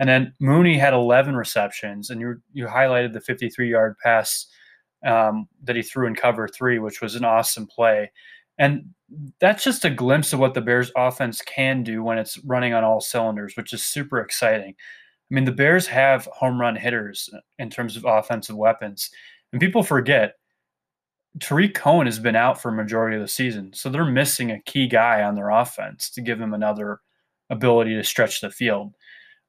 And 0.00 0.08
then 0.08 0.32
Mooney 0.40 0.78
had 0.78 0.94
11 0.94 1.36
receptions, 1.36 2.10
and 2.10 2.20
you 2.20 2.42
you 2.52 2.66
highlighted 2.66 3.12
the 3.12 3.20
53 3.20 3.70
yard 3.70 3.96
pass 4.02 4.46
um, 5.06 5.46
that 5.62 5.76
he 5.76 5.82
threw 5.82 6.06
in 6.06 6.14
cover 6.14 6.48
three, 6.48 6.78
which 6.78 7.00
was 7.00 7.14
an 7.14 7.24
awesome 7.24 7.66
play. 7.66 8.10
And 8.58 8.86
that's 9.40 9.62
just 9.62 9.84
a 9.84 9.90
glimpse 9.90 10.32
of 10.32 10.40
what 10.40 10.54
the 10.54 10.60
Bears 10.60 10.90
offense 10.96 11.40
can 11.42 11.82
do 11.82 12.02
when 12.02 12.18
it's 12.18 12.38
running 12.44 12.74
on 12.74 12.84
all 12.84 13.00
cylinders, 13.00 13.56
which 13.56 13.72
is 13.72 13.84
super 13.84 14.20
exciting. 14.20 14.74
I 15.30 15.34
mean, 15.34 15.44
the 15.44 15.52
Bears 15.52 15.86
have 15.86 16.26
home 16.32 16.60
run 16.60 16.76
hitters 16.76 17.30
in 17.58 17.70
terms 17.70 17.96
of 17.96 18.04
offensive 18.04 18.56
weapons. 18.56 19.10
And 19.52 19.60
people 19.60 19.82
forget 19.82 20.34
Tarik 21.38 21.74
Cohen 21.74 22.06
has 22.06 22.18
been 22.18 22.36
out 22.36 22.60
for 22.60 22.70
a 22.70 22.72
majority 22.72 23.16
of 23.16 23.22
the 23.22 23.28
season. 23.28 23.72
So 23.72 23.88
they're 23.88 24.04
missing 24.04 24.50
a 24.50 24.62
key 24.62 24.88
guy 24.88 25.22
on 25.22 25.36
their 25.36 25.50
offense 25.50 26.10
to 26.10 26.20
give 26.20 26.38
them 26.38 26.52
another 26.52 27.00
ability 27.50 27.94
to 27.94 28.04
stretch 28.04 28.40
the 28.40 28.50
field. 28.50 28.94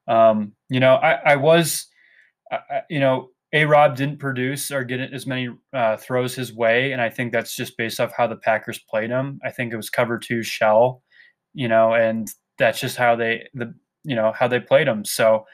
Um, 0.08 0.52
you 0.68 0.80
know, 0.80 0.94
I, 0.94 1.12
I 1.32 1.36
was, 1.36 1.86
I, 2.50 2.82
you 2.90 3.00
know, 3.00 3.28
A 3.52 3.64
Rob 3.64 3.96
didn't 3.96 4.18
produce 4.18 4.70
or 4.70 4.84
get 4.84 5.00
as 5.00 5.26
many 5.26 5.48
uh, 5.72 5.96
throws 5.96 6.34
his 6.34 6.52
way. 6.54 6.92
And 6.92 7.00
I 7.00 7.10
think 7.10 7.32
that's 7.32 7.54
just 7.54 7.76
based 7.76 8.00
off 8.00 8.12
how 8.16 8.26
the 8.26 8.36
Packers 8.36 8.80
played 8.90 9.10
him. 9.10 9.40
I 9.44 9.50
think 9.50 9.72
it 9.72 9.76
was 9.76 9.90
cover 9.90 10.18
two 10.18 10.42
shell, 10.42 11.02
you 11.54 11.68
know, 11.68 11.94
and 11.94 12.28
that's 12.58 12.80
just 12.80 12.96
how 12.96 13.16
they, 13.16 13.48
the, 13.54 13.74
you 14.04 14.16
know, 14.16 14.32
how 14.32 14.48
they 14.48 14.60
played 14.60 14.88
him. 14.88 15.04
So, 15.04 15.44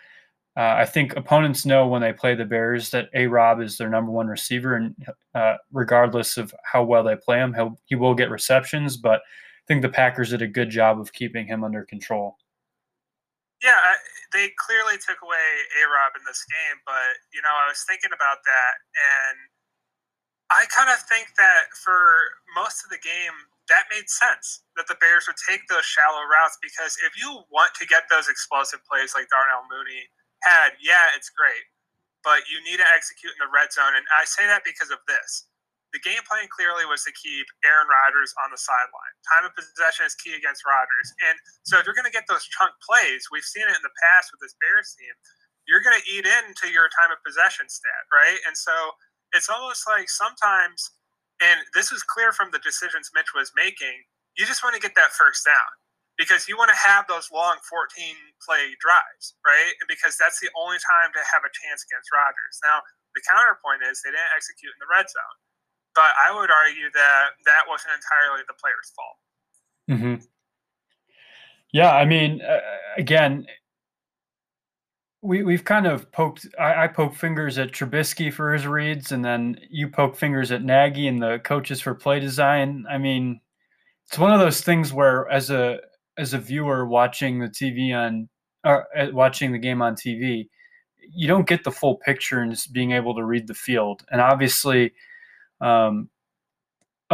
uh, 0.56 0.74
I 0.78 0.86
think 0.86 1.14
opponents 1.14 1.64
know 1.64 1.86
when 1.86 2.02
they 2.02 2.12
play 2.12 2.34
the 2.34 2.44
Bears 2.44 2.90
that 2.90 3.10
A 3.14 3.28
Rob 3.28 3.60
is 3.60 3.78
their 3.78 3.88
number 3.88 4.10
one 4.10 4.26
receiver, 4.26 4.74
and 4.74 4.96
uh, 5.32 5.54
regardless 5.70 6.36
of 6.36 6.52
how 6.64 6.82
well 6.82 7.04
they 7.04 7.14
play 7.14 7.38
him, 7.38 7.54
he'll, 7.54 7.78
he 7.84 7.94
will 7.94 8.14
get 8.14 8.28
receptions. 8.28 8.96
But 8.96 9.20
I 9.20 9.64
think 9.68 9.82
the 9.82 9.88
Packers 9.88 10.30
did 10.30 10.42
a 10.42 10.48
good 10.48 10.68
job 10.68 10.98
of 10.98 11.12
keeping 11.12 11.46
him 11.46 11.62
under 11.62 11.84
control. 11.84 12.38
Yeah, 13.58 13.74
they 14.30 14.54
clearly 14.54 15.02
took 15.02 15.18
away 15.18 15.48
A 15.82 15.82
Rob 15.90 16.14
in 16.14 16.22
this 16.22 16.46
game, 16.46 16.78
but 16.86 17.18
you 17.34 17.42
know 17.42 17.50
I 17.50 17.66
was 17.66 17.82
thinking 17.82 18.14
about 18.14 18.46
that, 18.46 18.74
and 18.94 19.38
I 20.50 20.64
kind 20.72 20.88
of 20.88 21.02
think 21.04 21.34
that 21.36 21.68
for 21.76 22.00
most 22.56 22.80
of 22.84 22.88
the 22.88 23.02
game, 23.02 23.36
that 23.68 23.84
made 23.92 24.08
sense 24.08 24.64
that 24.80 24.88
the 24.88 24.96
Bears 24.96 25.28
would 25.28 25.36
take 25.44 25.68
those 25.68 25.84
shallow 25.84 26.24
routes 26.24 26.56
because 26.62 26.96
if 27.04 27.12
you 27.20 27.44
want 27.52 27.76
to 27.76 27.84
get 27.84 28.08
those 28.08 28.28
explosive 28.32 28.80
plays 28.88 29.12
like 29.12 29.28
Darnell 29.28 29.68
Mooney 29.68 30.08
had, 30.40 30.72
yeah, 30.80 31.12
it's 31.12 31.28
great, 31.28 31.68
but 32.24 32.48
you 32.48 32.64
need 32.64 32.80
to 32.80 32.88
execute 32.96 33.36
in 33.36 33.42
the 33.44 33.52
red 33.52 33.68
zone. 33.68 33.92
And 33.92 34.08
I 34.08 34.24
say 34.24 34.48
that 34.48 34.64
because 34.64 34.88
of 34.88 35.04
this. 35.04 35.44
The 35.96 36.02
game 36.04 36.20
plan 36.28 36.44
clearly 36.52 36.84
was 36.84 37.00
to 37.08 37.12
keep 37.16 37.48
Aaron 37.64 37.88
Rodgers 37.88 38.34
on 38.44 38.52
the 38.52 38.60
sideline. 38.60 39.14
Time 39.24 39.48
of 39.48 39.56
possession 39.56 40.04
is 40.04 40.12
key 40.20 40.36
against 40.36 40.66
Rodgers. 40.68 41.08
And 41.24 41.36
so 41.64 41.80
if 41.80 41.88
you're 41.88 41.96
going 41.96 42.08
to 42.08 42.12
get 42.12 42.28
those 42.28 42.44
chunk 42.52 42.76
plays, 42.84 43.24
we've 43.32 43.46
seen 43.46 43.64
it 43.64 43.72
in 43.72 43.84
the 43.84 43.94
past 44.04 44.28
with 44.32 44.44
this 44.44 44.52
Bears 44.60 44.92
team. 45.00 45.14
you're 45.64 45.84
going 45.84 45.96
to 45.96 46.04
eat 46.08 46.24
into 46.28 46.68
your 46.72 46.92
time 46.92 47.12
of 47.12 47.20
possession 47.24 47.68
stat, 47.68 48.04
right? 48.12 48.40
And 48.44 48.56
so 48.56 48.72
it's 49.32 49.48
almost 49.48 49.84
like 49.88 50.08
sometimes, 50.12 50.92
and 51.40 51.60
this 51.72 51.92
is 51.92 52.04
clear 52.04 52.32
from 52.32 52.52
the 52.52 52.60
decisions 52.60 53.12
Mitch 53.16 53.32
was 53.36 53.52
making, 53.56 54.04
you 54.36 54.44
just 54.44 54.64
want 54.64 54.76
to 54.76 54.82
get 54.82 54.96
that 54.96 55.12
first 55.12 55.44
down 55.44 55.72
because 56.18 56.50
you 56.50 56.58
want 56.58 56.68
to 56.68 56.76
have 56.76 57.06
those 57.06 57.30
long 57.30 57.56
14 57.64 57.88
play 58.42 58.74
drives, 58.82 59.38
right? 59.46 59.72
Because 59.86 60.18
that's 60.18 60.42
the 60.42 60.50
only 60.58 60.76
time 60.82 61.14
to 61.14 61.22
have 61.32 61.46
a 61.46 61.52
chance 61.52 61.86
against 61.86 62.10
Rodgers. 62.10 62.58
Now, 62.60 62.82
the 63.14 63.22
counterpoint 63.24 63.86
is 63.86 64.02
they 64.02 64.12
didn't 64.12 64.34
execute 64.34 64.74
in 64.74 64.80
the 64.82 64.90
red 64.90 65.06
zone. 65.08 65.38
But 65.98 66.14
I 66.24 66.32
would 66.32 66.48
argue 66.48 66.88
that 66.94 67.24
that 67.44 67.62
wasn't 67.68 67.94
entirely 67.96 68.44
the 68.46 68.54
player's 68.54 68.92
fault. 68.94 69.16
Mm-hmm. 69.90 70.24
Yeah, 71.72 71.92
I 71.92 72.04
mean, 72.04 72.40
uh, 72.40 72.60
again, 72.96 73.48
we 75.22 75.42
we've 75.42 75.64
kind 75.64 75.88
of 75.88 76.12
poked. 76.12 76.46
I, 76.56 76.84
I 76.84 76.86
poke 76.86 77.16
fingers 77.16 77.58
at 77.58 77.72
Trubisky 77.72 78.32
for 78.32 78.52
his 78.52 78.64
reads, 78.64 79.10
and 79.10 79.24
then 79.24 79.58
you 79.70 79.88
poke 79.88 80.14
fingers 80.14 80.52
at 80.52 80.62
Nagy 80.62 81.08
and 81.08 81.20
the 81.20 81.40
coaches 81.40 81.80
for 81.80 81.96
play 81.96 82.20
design. 82.20 82.84
I 82.88 82.96
mean, 82.98 83.40
it's 84.06 84.20
one 84.20 84.32
of 84.32 84.38
those 84.38 84.60
things 84.60 84.92
where, 84.92 85.28
as 85.28 85.50
a 85.50 85.80
as 86.16 86.32
a 86.32 86.38
viewer 86.38 86.86
watching 86.86 87.40
the 87.40 87.48
TV 87.48 87.92
on 87.92 88.28
or 88.62 88.86
uh, 88.96 89.08
watching 89.10 89.50
the 89.50 89.58
game 89.58 89.82
on 89.82 89.96
TV, 89.96 90.48
you 91.12 91.26
don't 91.26 91.48
get 91.48 91.64
the 91.64 91.72
full 91.72 91.96
picture 91.96 92.38
and 92.38 92.56
being 92.70 92.92
able 92.92 93.16
to 93.16 93.24
read 93.24 93.48
the 93.48 93.54
field. 93.54 94.04
And 94.12 94.20
obviously, 94.20 94.92
um, 95.60 96.08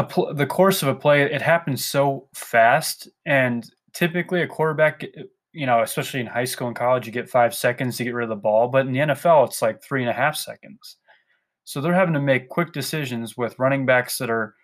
pl- 0.03 0.35
the 0.35 0.47
course 0.47 0.83
of 0.83 0.89
a 0.89 0.95
play 0.95 1.23
it 1.23 1.43
happens 1.43 1.85
so 1.85 2.29
fast, 2.35 3.09
and 3.25 3.69
typically 3.93 4.43
a 4.43 4.47
quarterback, 4.47 5.05
you 5.53 5.67
know, 5.67 5.83
especially 5.83 6.21
in 6.21 6.27
high 6.27 6.45
school 6.45 6.67
and 6.67 6.77
college, 6.77 7.07
you 7.07 7.13
get 7.13 7.31
five 7.31 7.55
seconds 7.55 7.97
to 7.97 8.05
get 8.05 8.15
rid 8.15 8.25
of 8.25 8.29
the 8.29 8.37
ball, 8.37 8.69
but 8.69 8.87
in 8.87 8.93
the 8.93 8.99
NFL, 8.99 9.47
it's 9.47 9.63
like 9.63 9.83
three 9.83 10.03
and 10.03 10.11
a 10.11 10.15
half 10.15 10.37
seconds. 10.37 10.97
So 11.65 11.81
they're 11.81 11.95
having 11.95 12.15
to 12.15 12.21
make 12.21 12.49
quick 12.49 12.73
decisions 12.73 13.37
with 13.37 13.59
running 13.59 13.87
backs 13.87 14.19
that 14.19 14.31
are, 14.31 14.55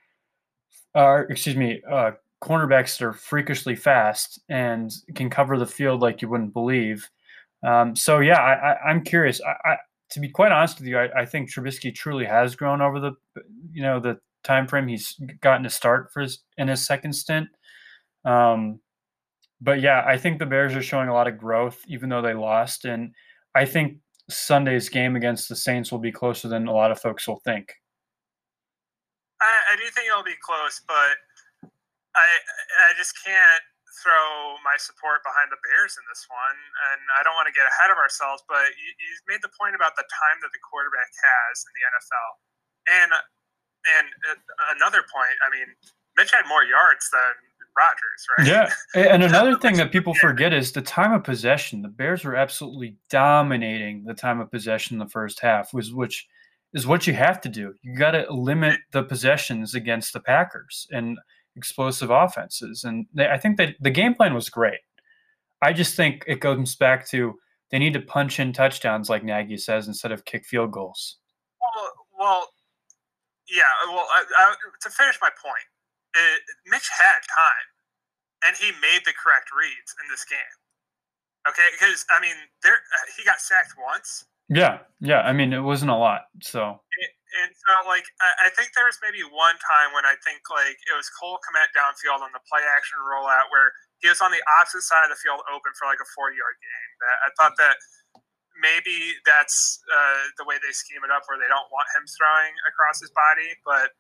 uh, 0.94 1.22
excuse 1.30 1.56
me, 1.56 1.80
uh, 1.90 2.12
cornerbacks 2.42 2.98
that 2.98 3.06
are 3.06 3.12
freakishly 3.12 3.76
fast 3.76 4.40
and 4.48 4.90
can 5.14 5.30
cover 5.30 5.58
the 5.58 5.66
field 5.66 6.02
like 6.02 6.22
you 6.22 6.28
wouldn't 6.28 6.52
believe. 6.52 7.08
Um, 7.62 7.94
so 7.94 8.18
yeah, 8.18 8.38
I, 8.38 8.90
am 8.90 9.02
curious. 9.02 9.40
I, 9.42 9.76
to 10.10 10.20
be 10.20 10.28
quite 10.28 10.52
honest 10.52 10.78
with 10.78 10.88
you, 10.88 10.98
I, 10.98 11.20
I, 11.20 11.24
think 11.24 11.50
Trubisky 11.50 11.94
truly 11.94 12.24
has 12.24 12.56
grown 12.56 12.80
over 12.80 12.98
the, 12.98 13.12
you 13.72 13.82
know, 13.82 14.00
the 14.00 14.18
time 14.42 14.66
frame 14.66 14.88
he's 14.88 15.20
gotten 15.40 15.62
to 15.62 15.70
start 15.70 16.12
for 16.12 16.20
his 16.20 16.42
in 16.58 16.68
his 16.68 16.84
second 16.84 17.12
stint. 17.12 17.48
Um, 18.24 18.80
but 19.60 19.80
yeah, 19.80 20.04
I 20.06 20.16
think 20.16 20.38
the 20.38 20.46
Bears 20.46 20.74
are 20.74 20.82
showing 20.82 21.08
a 21.08 21.14
lot 21.14 21.28
of 21.28 21.38
growth, 21.38 21.80
even 21.86 22.08
though 22.08 22.22
they 22.22 22.34
lost, 22.34 22.84
and 22.84 23.12
I 23.54 23.64
think 23.64 23.98
Sunday's 24.28 24.88
game 24.88 25.16
against 25.16 25.48
the 25.48 25.56
Saints 25.56 25.92
will 25.92 25.98
be 25.98 26.12
closer 26.12 26.48
than 26.48 26.66
a 26.66 26.72
lot 26.72 26.90
of 26.90 27.00
folks 27.00 27.26
will 27.28 27.40
think. 27.44 27.74
I, 29.40 29.72
I 29.72 29.76
do 29.76 29.82
think 29.94 30.08
it'll 30.08 30.24
be 30.24 30.34
close, 30.42 30.80
but 30.86 31.70
I 32.14 32.26
I 32.88 32.96
just 32.96 33.14
can't 33.24 33.62
throw 33.98 34.56
my 34.62 34.78
support 34.78 35.26
behind 35.26 35.50
the 35.50 35.58
Bears 35.66 35.98
in 35.98 36.04
this 36.06 36.24
one, 36.30 36.58
and 36.90 37.00
I 37.18 37.26
don't 37.26 37.34
want 37.34 37.50
to 37.50 37.56
get 37.56 37.66
ahead 37.66 37.90
of 37.90 37.98
ourselves, 37.98 38.42
but 38.46 38.70
you, 38.78 38.90
you 38.94 39.10
made 39.26 39.42
the 39.42 39.52
point 39.58 39.74
about 39.74 39.98
the 39.98 40.06
time 40.06 40.38
that 40.42 40.52
the 40.54 40.62
quarterback 40.62 41.10
has 41.10 41.54
in 41.66 41.72
the 41.74 41.82
NFL, 41.90 42.30
and 43.02 43.10
and 43.98 44.06
uh, 44.30 44.38
another 44.76 45.02
point. 45.08 45.34
I 45.42 45.48
mean, 45.50 45.68
Mitch 46.16 46.30
had 46.30 46.46
more 46.46 46.62
yards 46.62 47.08
than 47.10 47.34
Rodgers, 47.76 48.20
right? 48.38 48.46
Yeah, 48.46 48.66
and 48.94 49.22
another 49.30 49.58
thing 49.58 49.76
that 49.76 49.92
people 49.92 50.14
forget 50.14 50.52
is 50.52 50.72
the 50.72 50.82
time 50.82 51.12
of 51.12 51.24
possession. 51.24 51.82
The 51.82 51.88
Bears 51.88 52.24
were 52.24 52.36
absolutely 52.36 52.96
dominating 53.08 54.04
the 54.04 54.14
time 54.14 54.40
of 54.40 54.50
possession 54.50 54.94
in 54.94 54.98
the 54.98 55.10
first 55.10 55.40
half, 55.40 55.72
was 55.72 55.92
which 55.92 56.26
is 56.74 56.86
what 56.86 57.06
you 57.06 57.14
have 57.14 57.40
to 57.42 57.48
do. 57.48 57.74
You 57.82 57.96
got 57.96 58.12
to 58.12 58.30
limit 58.32 58.80
the 58.92 59.02
possessions 59.02 59.74
against 59.74 60.12
the 60.12 60.20
Packers, 60.20 60.86
and 60.90 61.18
explosive 61.60 62.10
offenses. 62.10 62.84
And 62.84 63.06
they, 63.12 63.28
I 63.28 63.36
think 63.36 63.58
that 63.58 63.76
the 63.80 63.90
game 63.90 64.14
plan 64.14 64.32
was 64.32 64.48
great. 64.48 64.80
I 65.60 65.74
just 65.74 65.94
think 65.94 66.24
it 66.26 66.40
goes 66.40 66.74
back 66.74 67.06
to 67.08 67.38
they 67.70 67.78
need 67.78 67.92
to 67.92 68.00
punch 68.00 68.40
in 68.40 68.54
touchdowns, 68.54 69.10
like 69.10 69.22
Nagy 69.22 69.58
says, 69.58 69.86
instead 69.86 70.10
of 70.10 70.24
kick 70.24 70.46
field 70.46 70.72
goals. 70.72 71.18
Well, 71.60 71.92
well 72.18 72.48
yeah. 73.46 73.68
Well, 73.88 74.06
I, 74.10 74.24
I, 74.38 74.54
to 74.80 74.90
finish 74.90 75.18
my 75.20 75.28
point, 75.28 75.68
it, 76.14 76.40
Mitch 76.66 76.88
had 76.98 77.20
time, 77.28 77.68
and 78.48 78.56
he 78.56 78.72
made 78.80 79.02
the 79.04 79.12
correct 79.12 79.50
reads 79.52 79.94
in 80.02 80.08
this 80.10 80.24
game. 80.24 80.56
Okay, 81.46 81.68
because 81.72 82.06
I 82.10 82.20
mean, 82.20 82.36
there 82.62 82.72
uh, 82.72 83.06
he 83.16 83.24
got 83.24 83.40
sacked 83.40 83.74
once. 83.78 84.24
Yeah, 84.48 84.78
yeah. 85.00 85.20
I 85.20 85.32
mean, 85.34 85.52
it 85.52 85.60
wasn't 85.60 85.90
a 85.90 85.96
lot. 85.96 86.22
So 86.42 86.80
and 87.42 87.50
so 87.54 87.72
like 87.86 88.06
I, 88.18 88.46
I 88.46 88.54
think 88.54 88.74
there 88.74 88.86
was 88.86 88.98
maybe 89.00 89.22
one 89.22 89.56
time 89.62 89.94
when 89.94 90.02
I 90.04 90.18
think 90.26 90.46
like 90.50 90.78
it 90.90 90.94
was 90.94 91.06
Cole 91.14 91.38
Kmet 91.46 91.70
downfield 91.72 92.24
on 92.24 92.34
the 92.34 92.42
play 92.50 92.62
action 92.66 92.98
rollout 93.00 93.48
where 93.54 93.70
he 94.02 94.08
was 94.08 94.18
on 94.24 94.32
the 94.32 94.42
opposite 94.58 94.82
side 94.82 95.04
of 95.06 95.12
the 95.12 95.20
field 95.20 95.44
open 95.52 95.70
for 95.76 95.84
like 95.86 96.00
a 96.00 96.08
40 96.16 96.34
yard 96.34 96.56
gain. 96.58 96.88
I 97.24 97.30
thought 97.36 97.54
that 97.60 97.76
maybe 98.60 99.16
that's 99.24 99.80
uh, 99.88 100.32
the 100.36 100.44
way 100.44 100.60
they 100.60 100.72
scheme 100.72 101.04
it 101.04 101.12
up 101.12 101.24
where 101.28 101.40
they 101.40 101.48
don't 101.48 101.68
want 101.72 101.88
him 101.96 102.04
throwing 102.08 102.52
across 102.68 103.00
his 103.00 103.12
body. 103.12 103.56
But 103.64 103.92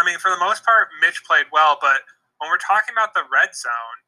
I 0.00 0.04
mean, 0.04 0.20
for 0.20 0.32
the 0.32 0.40
most 0.40 0.64
part, 0.64 0.92
Mitch 1.00 1.24
played 1.24 1.48
well. 1.52 1.80
But 1.80 2.04
when 2.40 2.52
we're 2.52 2.60
talking 2.60 2.92
about 2.92 3.16
the 3.16 3.24
red 3.28 3.56
zone, 3.56 3.98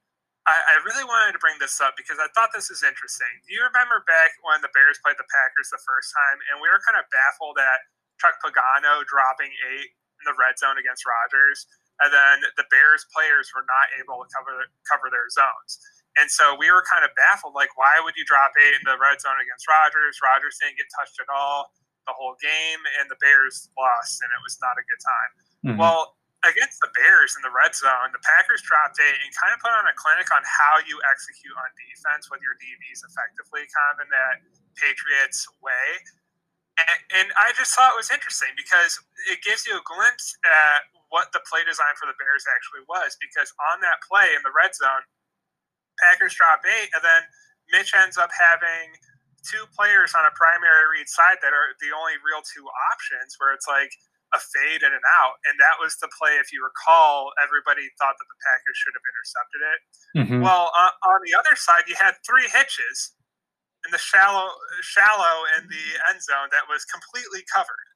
I, 0.48 0.56
I 0.56 0.74
really 0.88 1.04
wanted 1.04 1.36
to 1.36 1.40
bring 1.40 1.60
this 1.60 1.76
up 1.80 1.92
because 1.96 2.16
I 2.16 2.28
thought 2.32 2.56
this 2.56 2.72
is 2.72 2.80
interesting. 2.80 3.28
Do 3.44 3.52
you 3.52 3.60
remember 3.68 4.00
back 4.08 4.32
when 4.40 4.64
the 4.64 4.72
Bears 4.72 4.96
played 5.04 5.20
the 5.20 5.28
Packers 5.28 5.68
the 5.68 5.80
first 5.84 6.08
time 6.16 6.40
and 6.48 6.60
we 6.60 6.72
were 6.72 6.80
kind 6.88 6.96
of 6.96 7.04
baffled 7.12 7.60
at 7.60 7.84
Chuck 8.18 8.38
Pagano 8.42 9.06
dropping 9.06 9.50
eight 9.72 9.90
in 10.18 10.24
the 10.26 10.36
red 10.36 10.58
zone 10.58 10.78
against 10.78 11.06
Rodgers, 11.06 11.66
and 12.02 12.10
then 12.10 12.36
the 12.58 12.66
Bears 12.70 13.06
players 13.14 13.50
were 13.54 13.66
not 13.66 13.86
able 13.98 14.22
to 14.22 14.28
cover 14.30 14.66
cover 14.86 15.10
their 15.10 15.30
zones. 15.30 15.78
And 16.18 16.26
so 16.26 16.58
we 16.58 16.66
were 16.74 16.82
kind 16.82 17.06
of 17.06 17.14
baffled, 17.14 17.54
like, 17.54 17.70
why 17.78 18.02
would 18.02 18.18
you 18.18 18.26
drop 18.26 18.50
eight 18.58 18.74
in 18.74 18.82
the 18.82 18.98
red 18.98 19.22
zone 19.22 19.38
against 19.38 19.70
Rodgers? 19.70 20.18
Rodgers 20.18 20.58
didn't 20.58 20.74
get 20.74 20.90
touched 20.90 21.14
at 21.22 21.30
all 21.30 21.70
the 22.10 22.16
whole 22.16 22.34
game, 22.42 22.80
and 22.98 23.06
the 23.06 23.20
Bears 23.22 23.70
lost, 23.78 24.18
and 24.24 24.32
it 24.34 24.42
was 24.42 24.58
not 24.58 24.74
a 24.80 24.84
good 24.88 24.98
time. 24.98 25.30
Mm-hmm. 25.62 25.78
Well, 25.78 26.18
against 26.42 26.80
the 26.80 26.90
Bears 26.96 27.36
in 27.38 27.42
the 27.44 27.52
red 27.52 27.76
zone, 27.76 28.10
the 28.10 28.22
Packers 28.24 28.64
dropped 28.64 28.98
eight 28.98 29.18
and 29.20 29.30
kind 29.36 29.52
of 29.54 29.62
put 29.62 29.70
on 29.70 29.86
a 29.86 29.94
clinic 29.94 30.26
on 30.34 30.42
how 30.42 30.80
you 30.82 30.98
execute 31.06 31.54
on 31.54 31.68
defense 31.76 32.32
with 32.32 32.42
your 32.42 32.56
DBs 32.58 33.04
effectively, 33.04 33.68
kind 33.68 33.90
of 33.94 33.96
in 34.06 34.08
that 34.10 34.42
Patriots 34.74 35.44
way. 35.62 35.86
And, 36.78 37.00
and 37.22 37.28
I 37.34 37.50
just 37.58 37.74
thought 37.74 37.94
it 37.94 38.00
was 38.00 38.14
interesting 38.14 38.54
because 38.54 39.02
it 39.26 39.42
gives 39.42 39.66
you 39.66 39.74
a 39.74 39.82
glimpse 39.82 40.38
at 40.46 40.86
what 41.10 41.34
the 41.34 41.42
play 41.48 41.66
design 41.66 41.98
for 41.98 42.06
the 42.06 42.14
Bears 42.14 42.46
actually 42.46 42.86
was. 42.86 43.18
Because 43.18 43.50
on 43.74 43.82
that 43.82 43.98
play 44.06 44.30
in 44.32 44.42
the 44.46 44.54
red 44.54 44.74
zone, 44.74 45.02
Packers 45.98 46.38
drop 46.38 46.62
eight, 46.62 46.94
and 46.94 47.02
then 47.02 47.22
Mitch 47.74 47.90
ends 47.98 48.14
up 48.14 48.30
having 48.30 48.94
two 49.42 49.66
players 49.74 50.14
on 50.14 50.22
a 50.22 50.32
primary 50.38 50.86
read 50.98 51.10
side 51.10 51.42
that 51.42 51.50
are 51.50 51.74
the 51.82 51.90
only 51.90 52.14
real 52.22 52.42
two 52.42 52.66
options 52.94 53.34
where 53.38 53.50
it's 53.54 53.66
like 53.66 53.90
a 54.36 54.40
fade 54.40 54.84
in 54.84 54.92
and 54.92 55.00
an 55.00 55.04
out. 55.18 55.40
And 55.48 55.56
that 55.58 55.80
was 55.80 55.96
the 55.98 56.10
play, 56.14 56.36
if 56.36 56.52
you 56.52 56.60
recall, 56.60 57.32
everybody 57.40 57.88
thought 57.96 58.14
that 58.14 58.28
the 58.28 58.38
Packers 58.44 58.76
should 58.76 58.94
have 58.94 59.06
intercepted 59.08 59.60
it. 59.64 59.78
Mm-hmm. 60.20 60.40
Well, 60.44 60.68
uh, 60.76 60.92
on 61.08 61.24
the 61.24 61.32
other 61.32 61.56
side, 61.56 61.88
you 61.88 61.96
had 61.96 62.14
three 62.26 62.46
hitches 62.46 63.16
in 63.88 63.92
the 63.92 63.98
shallow 64.04 64.52
shallow 64.84 65.48
in 65.56 65.64
the 65.72 65.86
end 66.12 66.20
zone 66.20 66.52
that 66.52 66.68
was 66.68 66.84
completely 66.84 67.40
covered. 67.48 67.88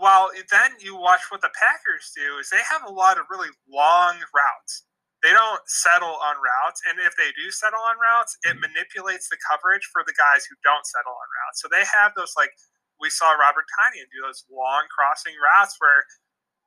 While 0.00 0.30
then 0.52 0.76
you 0.80 0.96
watch 0.96 1.30
what 1.32 1.40
the 1.40 1.52
Packers 1.56 2.12
do 2.12 2.38
is 2.42 2.50
they 2.50 2.62
have 2.68 2.84
a 2.84 2.92
lot 2.92 3.16
of 3.16 3.30
really 3.32 3.50
long 3.70 4.20
routes. 4.36 4.84
They 5.24 5.32
don't 5.32 5.62
settle 5.66 6.14
on 6.20 6.36
routes, 6.38 6.82
and 6.86 7.00
if 7.00 7.16
they 7.16 7.32
do 7.34 7.50
settle 7.50 7.80
on 7.82 7.96
routes, 7.98 8.36
it 8.46 8.60
manipulates 8.60 9.28
the 9.32 9.40
coverage 9.50 9.86
for 9.90 10.04
the 10.06 10.14
guys 10.14 10.46
who 10.46 10.54
don't 10.62 10.86
settle 10.86 11.16
on 11.16 11.28
routes. 11.42 11.58
So 11.64 11.68
they 11.72 11.82
have 11.88 12.12
those 12.14 12.34
like 12.36 12.52
we 13.00 13.10
saw 13.10 13.32
Robert 13.34 13.66
Tonyan 13.80 14.10
do 14.12 14.22
those 14.26 14.44
long 14.52 14.86
crossing 14.92 15.34
routes 15.40 15.76
where 15.80 16.04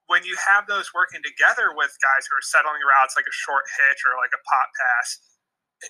when 0.07 0.23
you 0.27 0.35
have 0.35 0.67
those 0.67 0.91
working 0.91 1.23
together 1.23 1.71
with 1.75 1.95
guys 2.03 2.27
who 2.27 2.35
are 2.35 2.43
settling 2.43 2.83
routes 2.83 3.15
like 3.15 3.27
a 3.29 3.35
short 3.35 3.63
hitch 3.79 4.03
or 4.03 4.19
like 4.19 4.35
a 4.35 4.41
pop 4.43 4.69
pass, 4.75 5.07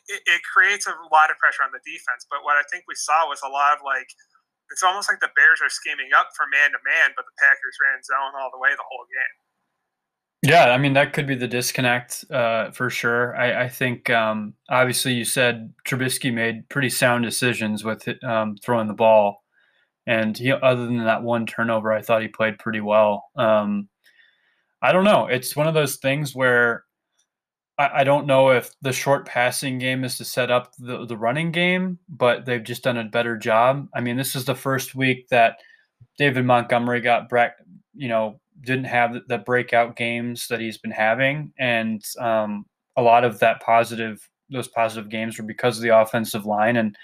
it, 0.07 0.21
it 0.25 0.41
creates 0.47 0.87
a 0.87 0.95
lot 1.11 1.31
of 1.31 1.37
pressure 1.37 1.63
on 1.63 1.71
the 1.71 1.83
defense. 1.83 2.25
But 2.29 2.43
what 2.43 2.57
I 2.57 2.63
think 2.71 2.85
we 2.87 2.95
saw 2.95 3.27
was 3.27 3.41
a 3.43 3.51
lot 3.51 3.75
of 3.75 3.83
like 3.83 4.07
it's 4.71 4.83
almost 4.83 5.09
like 5.11 5.19
the 5.19 5.31
Bears 5.35 5.59
are 5.61 5.69
scheming 5.69 6.15
up 6.15 6.29
for 6.35 6.47
man 6.47 6.71
to 6.71 6.79
man, 6.83 7.11
but 7.15 7.25
the 7.27 7.35
Packers 7.39 7.75
ran 7.83 7.99
zone 8.03 8.33
all 8.39 8.49
the 8.51 8.59
way 8.59 8.71
the 8.71 8.87
whole 8.87 9.05
game. 9.11 9.35
Yeah, 10.43 10.71
I 10.71 10.77
mean 10.77 10.93
that 10.93 11.13
could 11.13 11.27
be 11.27 11.35
the 11.35 11.47
disconnect 11.47 12.25
uh, 12.31 12.71
for 12.71 12.89
sure. 12.89 13.35
I, 13.35 13.65
I 13.65 13.69
think 13.69 14.09
um, 14.09 14.55
obviously 14.69 15.13
you 15.13 15.25
said 15.25 15.73
Trubisky 15.87 16.33
made 16.33 16.67
pretty 16.69 16.89
sound 16.89 17.23
decisions 17.23 17.83
with 17.83 18.07
um, 18.23 18.55
throwing 18.63 18.87
the 18.87 18.95
ball, 18.95 19.43
and 20.07 20.35
he, 20.35 20.51
other 20.51 20.85
than 20.85 21.03
that 21.03 21.21
one 21.21 21.45
turnover, 21.45 21.91
I 21.91 22.01
thought 22.01 22.23
he 22.23 22.27
played 22.27 22.57
pretty 22.57 22.81
well. 22.81 23.25
Um, 23.37 23.87
I 24.81 24.91
don't 24.93 25.03
know. 25.03 25.27
It's 25.27 25.55
one 25.55 25.67
of 25.67 25.75
those 25.75 25.97
things 25.97 26.33
where 26.33 26.85
I, 27.77 28.03
don't 28.03 28.27
know 28.27 28.51
if 28.51 28.69
the 28.81 28.93
short 28.93 29.25
passing 29.25 29.79
game 29.79 30.03
is 30.03 30.17
to 30.17 30.25
set 30.25 30.51
up 30.51 30.73
the, 30.77 31.05
the 31.05 31.17
running 31.17 31.51
game, 31.51 31.97
but 32.09 32.45
they've 32.45 32.63
just 32.63 32.83
done 32.83 32.97
a 32.97 33.05
better 33.05 33.37
job. 33.37 33.87
I 33.95 34.01
mean, 34.01 34.17
this 34.17 34.35
is 34.35 34.45
the 34.45 34.55
first 34.55 34.93
week 34.93 35.27
that 35.29 35.57
David 36.17 36.45
Montgomery 36.45 37.01
got, 37.01 37.31
you 37.95 38.07
know, 38.07 38.39
didn't 38.61 38.85
have 38.85 39.17
the 39.27 39.39
breakout 39.39 39.95
games 39.95 40.47
that 40.47 40.59
he's 40.59 40.77
been 40.77 40.91
having, 40.91 41.51
and 41.57 42.03
um, 42.19 42.65
a 42.95 43.01
lot 43.01 43.23
of 43.23 43.39
that 43.39 43.61
positive, 43.61 44.29
those 44.49 44.67
positive 44.67 45.09
games 45.09 45.37
were 45.37 45.45
because 45.45 45.77
of 45.77 45.83
the 45.83 45.97
offensive 45.97 46.45
line. 46.45 46.77
And 46.77 46.95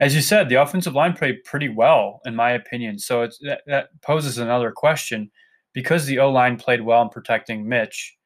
as 0.00 0.14
you 0.14 0.20
said, 0.20 0.48
the 0.48 0.60
offensive 0.60 0.94
line 0.94 1.14
played 1.14 1.44
pretty 1.44 1.68
well, 1.68 2.20
in 2.26 2.34
my 2.34 2.50
opinion. 2.50 2.98
So 2.98 3.22
it's, 3.22 3.38
that, 3.42 3.62
that 3.66 3.88
poses 4.02 4.38
another 4.38 4.72
question 4.72 5.30
because 5.72 6.04
the 6.06 6.18
O 6.18 6.30
line 6.30 6.56
played 6.58 6.82
well 6.82 7.02
in 7.02 7.08
protecting 7.08 7.66
Mitch 7.66 8.16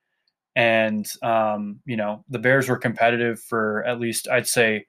and 0.56 1.06
um, 1.22 1.78
you 1.84 1.96
know 1.96 2.25
the 2.28 2.40
Bears 2.40 2.68
were 2.68 2.78
competitive 2.78 3.38
for 3.38 3.84
at 3.84 4.00
least 4.00 4.26
I'd 4.26 4.48
say, 4.48 4.86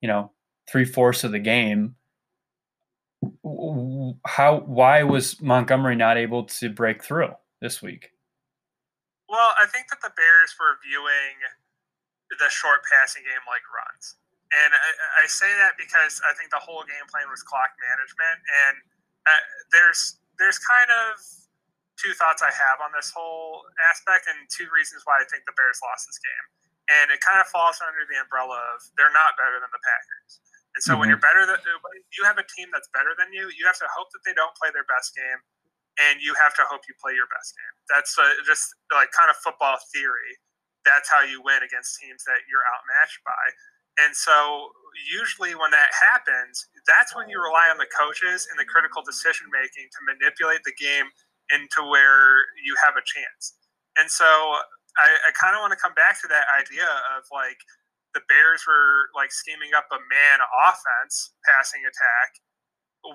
you 0.00 0.08
know, 0.08 0.32
three 0.68 0.86
fourths 0.86 1.22
of 1.22 1.30
the 1.30 1.38
game. 1.38 1.94
How 4.26 4.64
why 4.64 5.04
was 5.04 5.40
Montgomery 5.40 5.94
not 5.94 6.16
able 6.16 6.44
to 6.58 6.70
break 6.70 7.04
through 7.04 7.30
this 7.60 7.80
week? 7.80 8.10
Well, 9.28 9.52
I 9.60 9.66
think 9.66 9.88
that 9.88 10.00
the 10.02 10.10
Bears 10.16 10.56
were 10.58 10.80
viewing 10.82 11.36
the 12.40 12.48
short 12.48 12.80
passing 12.90 13.22
game 13.22 13.44
like 13.46 13.62
runs, 13.68 14.16
and 14.64 14.72
I, 14.72 15.24
I 15.24 15.26
say 15.28 15.52
that 15.60 15.76
because 15.76 16.20
I 16.24 16.32
think 16.34 16.50
the 16.50 16.58
whole 16.58 16.82
game 16.88 17.06
plan 17.12 17.28
was 17.30 17.44
clock 17.44 17.70
management, 17.84 18.40
and 18.66 18.76
uh, 19.28 19.44
there's 19.70 20.16
there's 20.40 20.58
kind 20.58 20.88
of 20.88 21.20
two 22.02 22.10
thoughts 22.18 22.42
I 22.42 22.50
have 22.50 22.82
on 22.82 22.90
this 22.90 23.14
whole 23.14 23.62
aspect 23.86 24.26
and 24.26 24.36
two 24.50 24.66
reasons 24.74 25.06
why 25.06 25.22
I 25.22 25.26
think 25.30 25.46
the 25.46 25.54
Bears 25.54 25.78
lost 25.86 26.10
this 26.10 26.18
game. 26.18 26.46
And 26.90 27.14
it 27.14 27.22
kind 27.22 27.38
of 27.38 27.46
falls 27.46 27.78
under 27.78 28.02
the 28.10 28.18
umbrella 28.18 28.58
of 28.74 28.82
they're 28.98 29.14
not 29.14 29.38
better 29.38 29.62
than 29.62 29.70
the 29.70 29.80
Packers. 29.80 30.42
And 30.74 30.82
so 30.82 30.92
mm-hmm. 30.92 30.98
when 30.98 31.06
you're 31.14 31.22
better 31.22 31.46
than 31.46 31.62
you 32.18 32.26
have 32.26 32.42
a 32.42 32.46
team 32.58 32.74
that's 32.74 32.90
better 32.90 33.14
than 33.14 33.30
you, 33.30 33.46
you 33.54 33.62
have 33.70 33.78
to 33.78 33.88
hope 33.94 34.10
that 34.10 34.26
they 34.26 34.34
don't 34.34 34.52
play 34.58 34.74
their 34.74 34.88
best 34.90 35.14
game 35.14 35.40
and 36.00 36.18
you 36.18 36.34
have 36.40 36.56
to 36.58 36.64
hope 36.66 36.82
you 36.88 36.96
play 36.98 37.14
your 37.14 37.28
best 37.30 37.54
game. 37.54 37.74
That's 37.86 38.16
uh, 38.18 38.24
just 38.48 38.72
like 38.90 39.12
kind 39.14 39.30
of 39.30 39.36
football 39.44 39.78
theory. 39.92 40.40
That's 40.82 41.06
how 41.06 41.22
you 41.22 41.44
win 41.44 41.62
against 41.62 42.00
teams 42.00 42.26
that 42.26 42.42
you're 42.50 42.64
outmatched 42.66 43.22
by. 43.22 43.44
And 44.00 44.16
so 44.16 44.72
usually 44.96 45.52
when 45.52 45.70
that 45.70 45.92
happens, 45.92 46.66
that's 46.88 47.12
when 47.14 47.28
you 47.28 47.36
rely 47.38 47.68
on 47.68 47.76
the 47.76 47.88
coaches 47.92 48.48
and 48.48 48.56
the 48.56 48.64
critical 48.64 49.04
decision 49.04 49.52
making 49.52 49.92
to 49.92 50.00
manipulate 50.08 50.64
the 50.64 50.72
game 50.80 51.12
into 51.52 51.84
where 51.84 52.48
you 52.64 52.74
have 52.82 52.96
a 52.96 53.04
chance. 53.04 53.54
And 54.00 54.08
so 54.08 54.26
I, 54.96 55.08
I 55.28 55.30
kind 55.36 55.52
of 55.52 55.60
want 55.60 55.72
to 55.76 55.80
come 55.80 55.92
back 55.94 56.20
to 56.24 56.28
that 56.28 56.48
idea 56.52 56.88
of 57.16 57.28
like 57.28 57.60
the 58.16 58.24
Bears 58.28 58.64
were 58.68 59.08
like 59.16 59.32
scheming 59.32 59.72
up 59.76 59.88
a 59.92 60.00
man 60.08 60.38
offense 60.68 61.32
passing 61.44 61.84
attack 61.84 62.30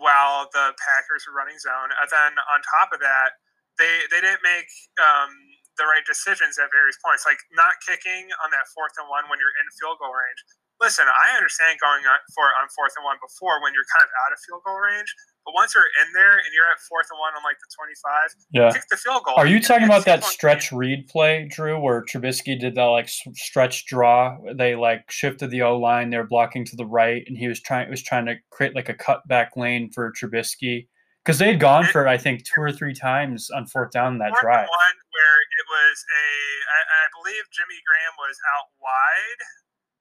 while 0.02 0.50
the 0.52 0.74
Packers 0.78 1.26
were 1.26 1.36
running 1.38 1.58
zone. 1.62 1.94
And 1.96 2.08
then 2.10 2.34
on 2.52 2.60
top 2.66 2.92
of 2.94 3.00
that, 3.02 3.38
they 3.78 4.10
they 4.10 4.22
didn't 4.22 4.42
make 4.42 4.70
um, 4.98 5.32
the 5.78 5.86
right 5.86 6.04
decisions 6.04 6.58
at 6.58 6.74
various 6.74 6.98
points, 7.00 7.24
like 7.24 7.40
not 7.54 7.78
kicking 7.86 8.30
on 8.42 8.50
that 8.52 8.66
fourth 8.74 8.98
and 8.98 9.06
one 9.08 9.30
when 9.30 9.38
you're 9.38 9.54
in 9.62 9.66
field 9.78 10.02
goal 10.02 10.14
range. 10.14 10.42
Listen, 10.82 11.10
I 11.10 11.34
understand 11.38 11.82
going 11.82 12.06
for 12.34 12.54
on 12.58 12.70
fourth 12.74 12.94
and 12.98 13.06
one 13.06 13.18
before 13.22 13.62
when 13.66 13.74
you're 13.74 13.88
kind 13.90 14.06
of 14.06 14.12
out 14.26 14.34
of 14.34 14.38
field 14.46 14.62
goal 14.66 14.78
range, 14.78 15.10
but 15.48 15.54
once 15.54 15.74
you're 15.74 15.86
in 16.06 16.12
there 16.14 16.34
and 16.34 16.52
you're 16.54 16.70
at 16.70 16.78
fourth 16.78 17.08
and 17.10 17.18
one 17.18 17.32
on 17.34 17.42
like 17.42 17.56
the 17.60 17.72
25, 17.74 18.36
yeah. 18.52 18.70
kick 18.70 18.84
the 18.92 18.98
field 18.98 19.24
goal. 19.24 19.36
Are 19.38 19.48
you 19.48 19.62
talking 19.62 19.86
about 19.86 20.04
that 20.04 20.26
stretch 20.26 20.72
game. 20.72 20.80
read 20.80 21.08
play, 21.08 21.48
Drew, 21.50 21.80
where 21.80 22.04
Trubisky 22.04 22.60
did 22.60 22.76
that 22.76 22.84
like 22.84 23.08
stretch 23.08 23.86
draw? 23.86 24.38
They 24.54 24.76
like 24.76 25.10
shifted 25.10 25.50
the 25.50 25.62
O 25.62 25.78
line, 25.78 26.10
they 26.10 26.18
were 26.18 26.28
blocking 26.28 26.66
to 26.66 26.76
the 26.76 26.86
right, 26.86 27.24
and 27.28 27.38
he 27.38 27.48
was 27.48 27.62
trying 27.62 27.90
was 27.90 28.04
trying 28.04 28.26
to 28.26 28.36
create 28.52 28.76
like 28.76 28.90
a 28.90 28.94
cutback 28.94 29.56
lane 29.56 29.90
for 29.90 30.12
Trubisky 30.12 30.90
because 31.24 31.40
they 31.40 31.48
had 31.48 31.62
gone 31.62 31.86
it, 31.86 31.92
for 31.92 32.10
I 32.10 32.18
think 32.18 32.44
two 32.44 32.60
or 32.60 32.74
three 32.74 32.94
times 32.94 33.50
on 33.50 33.68
fourth 33.68 33.92
down 33.92 34.18
that 34.20 34.34
drive. 34.42 34.68
One 34.68 34.98
where 35.16 35.40
it 35.48 35.66
was 35.72 35.96
a, 36.12 36.28
I, 36.76 36.80
I 36.84 37.04
believe 37.24 37.44
Jimmy 37.56 37.80
Graham 37.88 38.20
was 38.20 38.36
out 38.52 38.68
wide 38.84 39.42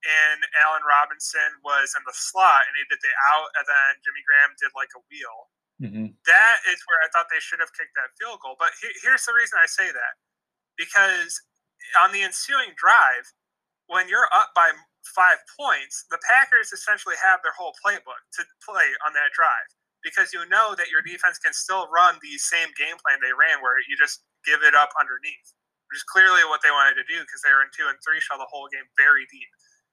and 0.04 0.40
Allen 0.60 0.84
Robinson 0.84 1.60
was 1.64 1.94
in 1.96 2.02
the 2.04 2.14
slot, 2.14 2.68
and 2.68 2.74
he 2.76 2.84
did 2.86 3.00
the 3.00 3.12
out, 3.32 3.50
and 3.56 3.64
then 3.64 3.90
Jimmy 4.04 4.22
Graham 4.26 4.52
did 4.60 4.74
like 4.76 4.92
a 4.92 5.02
wheel. 5.08 5.38
Mm-hmm. 5.76 6.08
That 6.24 6.58
is 6.68 6.80
where 6.88 7.00
I 7.04 7.08
thought 7.12 7.28
they 7.28 7.42
should 7.42 7.60
have 7.60 7.72
kicked 7.76 7.92
that 8.00 8.14
field 8.16 8.40
goal. 8.40 8.56
But 8.56 8.72
he, 8.80 8.88
here's 9.04 9.28
the 9.28 9.36
reason 9.36 9.60
I 9.60 9.68
say 9.68 9.92
that 9.92 10.14
because 10.80 11.36
on 12.00 12.12
the 12.12 12.24
ensuing 12.24 12.72
drive, 12.76 13.28
when 13.88 14.08
you're 14.08 14.28
up 14.32 14.56
by 14.56 14.72
five 15.14 15.38
points, 15.54 16.08
the 16.10 16.18
Packers 16.24 16.72
essentially 16.72 17.14
have 17.20 17.44
their 17.44 17.54
whole 17.54 17.76
playbook 17.78 18.22
to 18.40 18.42
play 18.64 18.88
on 19.06 19.12
that 19.14 19.30
drive 19.36 19.68
because 20.02 20.30
you 20.30 20.42
know 20.48 20.74
that 20.78 20.90
your 20.90 21.02
defense 21.02 21.38
can 21.38 21.52
still 21.52 21.90
run 21.90 22.18
the 22.22 22.38
same 22.38 22.70
game 22.78 22.94
plan 23.02 23.18
they 23.18 23.34
ran, 23.34 23.58
where 23.58 23.78
you 23.90 23.98
just 23.98 24.22
give 24.46 24.62
it 24.62 24.74
up 24.74 24.94
underneath, 24.96 25.48
which 25.90 25.98
is 25.98 26.06
clearly 26.06 26.46
what 26.46 26.62
they 26.62 26.70
wanted 26.70 26.94
to 26.94 27.06
do 27.10 27.18
because 27.20 27.42
they 27.42 27.50
were 27.50 27.66
in 27.66 27.72
two 27.74 27.86
and 27.90 27.98
three 28.00 28.22
shell 28.22 28.38
the 28.38 28.48
whole 28.48 28.70
game 28.70 28.86
very 28.94 29.26
deep. 29.28 29.50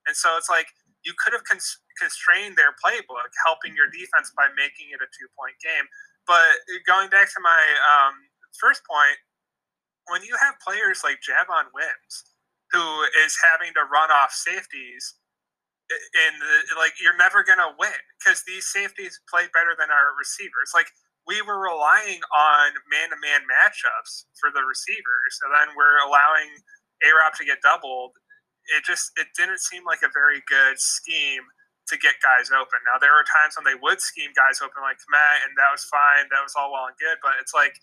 And 0.07 0.15
so 0.15 0.35
it's 0.37 0.49
like 0.49 0.67
you 1.03 1.13
could 1.19 1.33
have 1.33 1.43
cons- 1.43 1.79
constrained 1.99 2.55
their 2.55 2.75
playbook, 2.79 3.31
helping 3.45 3.75
your 3.75 3.87
defense 3.91 4.31
by 4.35 4.47
making 4.55 4.91
it 4.91 5.03
a 5.03 5.09
two 5.11 5.29
point 5.37 5.55
game. 5.59 5.87
But 6.27 6.63
going 6.87 7.11
back 7.11 7.27
to 7.35 7.41
my 7.43 7.63
um, 7.83 8.15
first 8.55 8.81
point, 8.87 9.19
when 10.11 10.23
you 10.23 10.35
have 10.39 10.59
players 10.63 11.03
like 11.03 11.19
Javon 11.23 11.71
Wims, 11.75 12.15
who 12.71 12.83
is 13.23 13.37
having 13.39 13.71
to 13.75 13.83
run 13.87 14.11
off 14.11 14.31
safeties, 14.31 15.15
and 15.91 16.35
like 16.79 16.95
you're 16.99 17.17
never 17.19 17.43
gonna 17.43 17.75
win 17.77 17.99
because 18.19 18.43
these 18.47 18.65
safeties 18.65 19.19
play 19.29 19.45
better 19.53 19.75
than 19.77 19.91
our 19.91 20.15
receivers. 20.17 20.71
Like 20.73 20.87
we 21.27 21.41
were 21.43 21.59
relying 21.59 22.19
on 22.35 22.67
man-to-man 22.91 23.47
matchups 23.47 24.27
for 24.39 24.51
the 24.51 24.63
receivers, 24.63 25.33
and 25.43 25.51
then 25.55 25.75
we're 25.75 25.99
allowing 26.03 26.49
A 27.03 27.09
Rob 27.15 27.35
to 27.39 27.45
get 27.45 27.61
doubled 27.63 28.15
it 28.71 28.83
just 28.87 29.11
it 29.19 29.27
didn't 29.35 29.59
seem 29.59 29.83
like 29.83 30.01
a 30.03 30.11
very 30.13 30.39
good 30.47 30.79
scheme 30.79 31.43
to 31.91 31.99
get 31.99 32.15
guys 32.23 32.47
open. 32.47 32.79
Now 32.87 32.95
there 32.99 33.11
were 33.11 33.27
times 33.27 33.59
when 33.59 33.67
they 33.67 33.75
would 33.75 33.99
scheme 33.99 34.31
guys 34.31 34.63
open 34.63 34.79
like 34.79 34.99
Matt, 35.11 35.43
and 35.43 35.51
that 35.59 35.71
was 35.71 35.83
fine. 35.83 36.31
That 36.31 36.43
was 36.43 36.55
all 36.55 36.71
well 36.71 36.87
and 36.87 36.95
good, 36.95 37.19
but 37.19 37.35
it's 37.43 37.51
like 37.51 37.75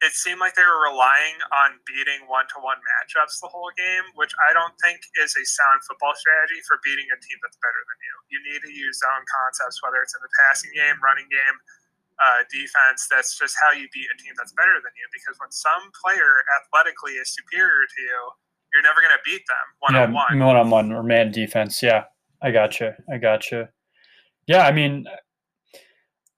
it 0.00 0.16
seemed 0.16 0.40
like 0.40 0.56
they 0.56 0.64
were 0.64 0.88
relying 0.88 1.36
on 1.52 1.76
beating 1.84 2.24
one-to-one 2.24 2.80
matchups 2.80 3.36
the 3.44 3.52
whole 3.52 3.68
game, 3.76 4.08
which 4.16 4.32
I 4.48 4.56
don't 4.56 4.72
think 4.80 4.96
is 5.20 5.36
a 5.36 5.44
sound 5.44 5.84
football 5.84 6.16
strategy 6.16 6.64
for 6.64 6.80
beating 6.80 7.04
a 7.12 7.20
team 7.20 7.36
that's 7.44 7.60
better 7.60 7.82
than 7.84 7.98
you. 8.00 8.14
You 8.32 8.40
need 8.48 8.60
to 8.64 8.72
use 8.72 8.96
zone 8.96 9.24
concepts, 9.28 9.84
whether 9.84 10.00
it's 10.00 10.16
in 10.16 10.24
the 10.24 10.32
passing 10.40 10.72
game, 10.72 10.96
running 11.04 11.28
game, 11.28 11.56
uh, 12.16 12.48
defense. 12.48 13.12
That's 13.12 13.36
just 13.36 13.52
how 13.60 13.76
you 13.76 13.92
beat 13.92 14.08
a 14.08 14.16
team 14.16 14.32
that's 14.40 14.56
better 14.56 14.80
than 14.80 14.92
you. 14.96 15.04
Because 15.12 15.36
when 15.36 15.52
some 15.52 15.92
player 15.92 16.48
athletically 16.56 17.20
is 17.20 17.28
superior 17.36 17.84
to 17.84 18.00
you, 18.00 18.20
you're 18.72 18.82
never 18.82 19.00
going 19.00 19.12
to 19.12 19.22
beat 19.24 19.42
them 19.46 19.56
one 19.80 19.96
on 19.96 20.12
one. 20.12 20.38
One 20.38 20.56
on 20.56 20.70
one 20.70 20.92
or 20.92 21.02
man 21.02 21.32
defense. 21.32 21.82
Yeah, 21.82 22.04
I 22.42 22.50
got 22.50 22.80
you. 22.80 22.92
I 23.12 23.18
got 23.18 23.50
you. 23.50 23.68
Yeah, 24.46 24.66
I 24.66 24.72
mean, 24.72 25.06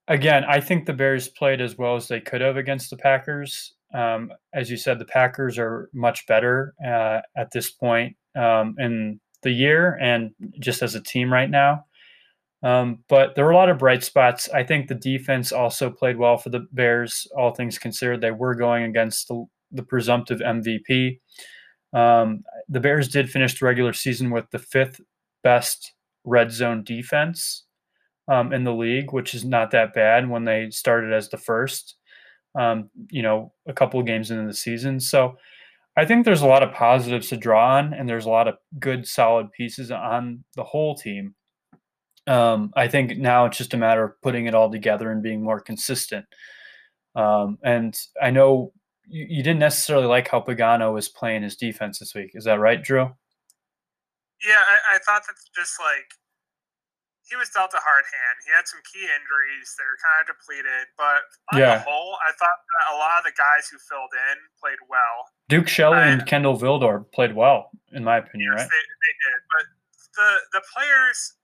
again, 0.08 0.44
I 0.44 0.60
think 0.60 0.86
the 0.86 0.92
Bears 0.92 1.28
played 1.28 1.60
as 1.60 1.78
well 1.78 1.96
as 1.96 2.08
they 2.08 2.20
could 2.20 2.40
have 2.40 2.56
against 2.56 2.90
the 2.90 2.96
Packers. 2.96 3.74
Um, 3.94 4.32
as 4.52 4.70
you 4.70 4.76
said, 4.76 4.98
the 4.98 5.04
Packers 5.04 5.58
are 5.58 5.90
much 5.92 6.26
better 6.26 6.74
uh, 6.84 7.20
at 7.36 7.50
this 7.52 7.70
point 7.70 8.16
um, 8.36 8.74
in 8.78 9.20
the 9.42 9.50
year 9.50 9.98
and 10.00 10.30
just 10.58 10.82
as 10.82 10.94
a 10.94 11.02
team 11.02 11.32
right 11.32 11.50
now. 11.50 11.84
Um, 12.62 13.02
but 13.08 13.34
there 13.34 13.44
were 13.44 13.50
a 13.50 13.56
lot 13.56 13.68
of 13.68 13.78
bright 13.78 14.04
spots. 14.04 14.48
I 14.50 14.62
think 14.62 14.86
the 14.86 14.94
defense 14.94 15.50
also 15.50 15.90
played 15.90 16.16
well 16.16 16.38
for 16.38 16.50
the 16.50 16.66
Bears, 16.72 17.26
all 17.36 17.52
things 17.52 17.78
considered. 17.78 18.20
They 18.20 18.30
were 18.30 18.54
going 18.54 18.84
against 18.84 19.28
the, 19.28 19.44
the 19.72 19.82
presumptive 19.82 20.38
MVP. 20.38 21.18
Um, 21.92 22.44
the 22.68 22.80
Bears 22.80 23.08
did 23.08 23.30
finish 23.30 23.58
the 23.58 23.66
regular 23.66 23.92
season 23.92 24.30
with 24.30 24.50
the 24.50 24.58
fifth 24.58 25.00
best 25.44 25.92
red 26.24 26.50
zone 26.50 26.84
defense 26.84 27.64
um, 28.28 28.52
in 28.52 28.64
the 28.64 28.72
league, 28.72 29.12
which 29.12 29.34
is 29.34 29.44
not 29.44 29.70
that 29.72 29.94
bad 29.94 30.28
when 30.28 30.44
they 30.44 30.70
started 30.70 31.12
as 31.12 31.28
the 31.28 31.36
first, 31.36 31.96
um, 32.58 32.90
you 33.10 33.22
know, 33.22 33.52
a 33.66 33.72
couple 33.72 34.00
of 34.00 34.06
games 34.06 34.30
into 34.30 34.46
the 34.46 34.54
season. 34.54 35.00
So 35.00 35.36
I 35.96 36.06
think 36.06 36.24
there's 36.24 36.42
a 36.42 36.46
lot 36.46 36.62
of 36.62 36.72
positives 36.72 37.28
to 37.28 37.36
draw 37.36 37.76
on, 37.76 37.92
and 37.92 38.08
there's 38.08 38.24
a 38.24 38.30
lot 38.30 38.48
of 38.48 38.56
good, 38.78 39.06
solid 39.06 39.52
pieces 39.52 39.90
on 39.90 40.44
the 40.56 40.64
whole 40.64 40.94
team. 40.94 41.34
Um, 42.26 42.72
I 42.76 42.88
think 42.88 43.18
now 43.18 43.46
it's 43.46 43.58
just 43.58 43.74
a 43.74 43.78
matter 43.78 44.04
of 44.04 44.22
putting 44.22 44.46
it 44.46 44.54
all 44.54 44.70
together 44.70 45.10
and 45.10 45.22
being 45.22 45.42
more 45.42 45.60
consistent. 45.60 46.24
Um, 47.14 47.58
and 47.62 47.98
I 48.22 48.30
know 48.30 48.72
you, 49.12 49.26
you 49.28 49.42
didn't 49.42 49.60
necessarily 49.60 50.06
like 50.06 50.28
how 50.28 50.40
Pagano 50.40 50.92
was 50.92 51.08
playing 51.08 51.42
his 51.42 51.54
defense 51.54 52.00
this 52.00 52.14
week. 52.14 52.32
Is 52.34 52.44
that 52.44 52.58
right, 52.58 52.82
Drew? 52.82 53.12
Yeah, 54.42 54.58
I, 54.58 54.96
I 54.96 54.98
thought 55.04 55.22
that 55.28 55.36
just 55.54 55.78
like 55.78 56.08
he 57.28 57.36
was 57.36 57.48
dealt 57.54 57.70
a 57.76 57.80
hard 57.80 58.04
hand. 58.08 58.36
He 58.44 58.50
had 58.50 58.66
some 58.66 58.80
key 58.82 59.06
injuries 59.06 59.70
that 59.78 59.86
are 59.86 60.00
kind 60.02 60.18
of 60.24 60.34
depleted, 60.34 60.90
but 60.98 61.22
on 61.54 61.60
yeah. 61.60 61.78
the 61.78 61.86
whole, 61.86 62.18
I 62.26 62.32
thought 62.34 62.58
a 62.90 62.96
lot 62.98 63.22
of 63.22 63.24
the 63.24 63.36
guys 63.38 63.70
who 63.70 63.78
filled 63.78 64.10
in 64.32 64.36
played 64.58 64.80
well. 64.90 65.30
Duke 65.48 65.68
Shelley 65.68 66.02
and 66.02 66.26
Kindle 66.26 66.58
Vildor 66.58 67.06
played 67.14 67.36
well, 67.36 67.70
in 67.92 68.02
my 68.02 68.18
opinion, 68.18 68.50
yes, 68.50 68.66
right? 68.66 68.70
They, 68.72 68.82
they 68.82 69.14
did, 69.22 69.38
but 69.54 69.64
the 70.16 70.30
the 70.58 70.62
players 70.74 71.38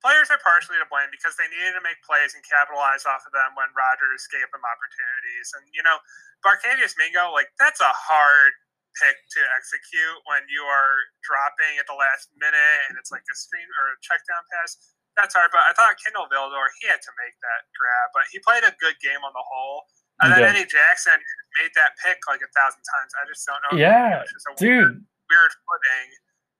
players 0.00 0.32
are 0.32 0.40
partially 0.40 0.80
to 0.80 0.88
blame 0.88 1.12
because 1.12 1.36
they 1.36 1.46
needed 1.48 1.76
to 1.76 1.84
make 1.84 2.00
plays 2.04 2.32
and 2.32 2.42
capitalize 2.44 3.04
off 3.04 3.24
of 3.28 3.32
them 3.32 3.52
when 3.54 3.68
Rodgers 3.76 4.26
gave 4.32 4.48
them 4.50 4.64
opportunities. 4.64 5.52
And 5.56 5.64
you 5.72 5.84
know, 5.84 6.00
Barkevious 6.44 6.96
Mingo, 6.96 7.30
like 7.32 7.52
that's 7.60 7.80
a 7.80 7.92
hard 7.92 8.52
pick 8.98 9.16
to 9.38 9.40
execute 9.54 10.18
when 10.26 10.42
you 10.50 10.66
are 10.66 11.06
dropping 11.22 11.78
at 11.78 11.86
the 11.86 11.94
last 11.94 12.26
minute 12.34 12.80
and 12.90 12.98
it's 12.98 13.14
like 13.14 13.22
a 13.30 13.36
screen 13.38 13.68
or 13.78 13.94
a 13.94 13.96
check 14.02 14.18
down 14.26 14.42
pass. 14.50 14.76
That's 15.14 15.36
hard, 15.36 15.54
but 15.54 15.62
I 15.66 15.74
thought 15.74 15.94
Kindle 16.02 16.26
Vildor 16.26 16.70
he 16.80 16.90
had 16.90 17.02
to 17.02 17.12
make 17.20 17.36
that 17.44 17.60
grab, 17.76 18.06
but 18.14 18.24
he 18.32 18.42
played 18.42 18.64
a 18.66 18.72
good 18.82 18.98
game 18.98 19.20
on 19.22 19.30
the 19.36 19.46
whole. 19.46 19.86
And 20.20 20.36
then 20.36 20.52
Eddie 20.52 20.68
Jackson 20.68 21.16
made 21.56 21.72
that 21.80 21.96
pick 22.04 22.20
like 22.28 22.44
a 22.44 22.50
thousand 22.52 22.84
times. 22.84 23.10
I 23.16 23.24
just 23.24 23.40
don't 23.48 23.56
know. 23.64 23.80
Yeah, 23.80 24.20
dude. 24.60 24.68
Weird, 24.68 25.00
weird 25.32 25.52
footing. 25.64 26.08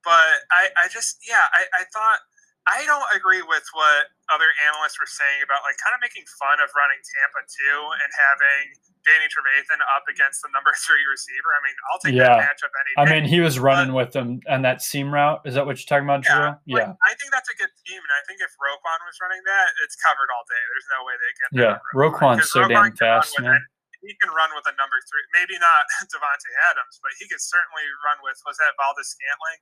But 0.01 0.49
I, 0.49 0.73
I 0.81 0.89
just, 0.89 1.21
yeah, 1.21 1.45
I, 1.53 1.69
I 1.69 1.83
thought 1.93 2.25
I 2.69 2.85
don't 2.85 3.09
agree 3.17 3.41
with 3.41 3.65
what 3.73 4.13
other 4.29 4.47
analysts 4.69 5.01
were 5.01 5.09
saying 5.09 5.41
about 5.41 5.65
like 5.65 5.81
kind 5.81 5.97
of 5.97 6.01
making 6.01 6.29
fun 6.37 6.61
of 6.61 6.69
running 6.77 7.01
Tampa 7.01 7.41
two 7.49 7.79
and 7.97 8.09
having 8.13 8.65
Danny 9.01 9.25
Trevathan 9.33 9.81
up 9.97 10.05
against 10.05 10.45
the 10.45 10.49
number 10.53 10.69
three 10.85 11.01
receiver. 11.09 11.49
I 11.57 11.59
mean, 11.65 11.77
I'll 11.89 12.01
take 12.01 12.13
yeah. 12.13 12.37
that 12.37 12.53
matchup 12.53 12.73
any 12.77 12.91
day. 12.93 13.01
I 13.01 13.05
mean, 13.09 13.25
he 13.25 13.41
was 13.41 13.57
running 13.57 13.97
but, 13.97 13.97
with 13.97 14.11
them 14.13 14.45
on 14.45 14.61
that 14.61 14.85
seam 14.85 15.09
route. 15.09 15.41
Is 15.43 15.57
that 15.57 15.65
what 15.65 15.81
you're 15.81 15.89
talking 15.89 16.05
about, 16.05 16.21
yeah, 16.21 16.37
Drew? 16.37 16.77
Like, 16.77 16.93
yeah. 16.93 17.01
I 17.01 17.17
think 17.17 17.33
that's 17.33 17.49
a 17.49 17.57
good 17.57 17.73
team, 17.89 17.97
and 17.97 18.13
I 18.13 18.21
think 18.29 18.45
if 18.45 18.53
Roquan 18.61 18.99
was 19.09 19.17
running 19.17 19.41
that, 19.49 19.73
it's 19.81 19.97
covered 19.97 20.29
all 20.29 20.45
day. 20.45 20.61
There's 20.69 20.89
no 20.93 20.99
way 21.01 21.15
they 21.17 21.33
can. 21.33 21.49
Yeah, 21.57 21.75
Roquan's 21.97 22.45
so 22.53 22.61
Roquan 22.69 22.93
damn 22.93 23.25
fast, 23.25 23.33
man. 23.41 23.57
He 24.05 24.17
can 24.17 24.33
run 24.33 24.49
with 24.57 24.65
a 24.65 24.73
number 24.81 24.97
three, 25.09 25.21
maybe 25.33 25.57
not 25.61 25.85
Davante 26.13 26.49
Adams, 26.73 26.97
but 27.01 27.13
he 27.17 27.29
could 27.29 27.41
certainly 27.41 27.85
run 28.01 28.17
with 28.25 28.37
was 28.45 28.57
that 28.57 28.73
Valdes-Scantling? 28.77 29.61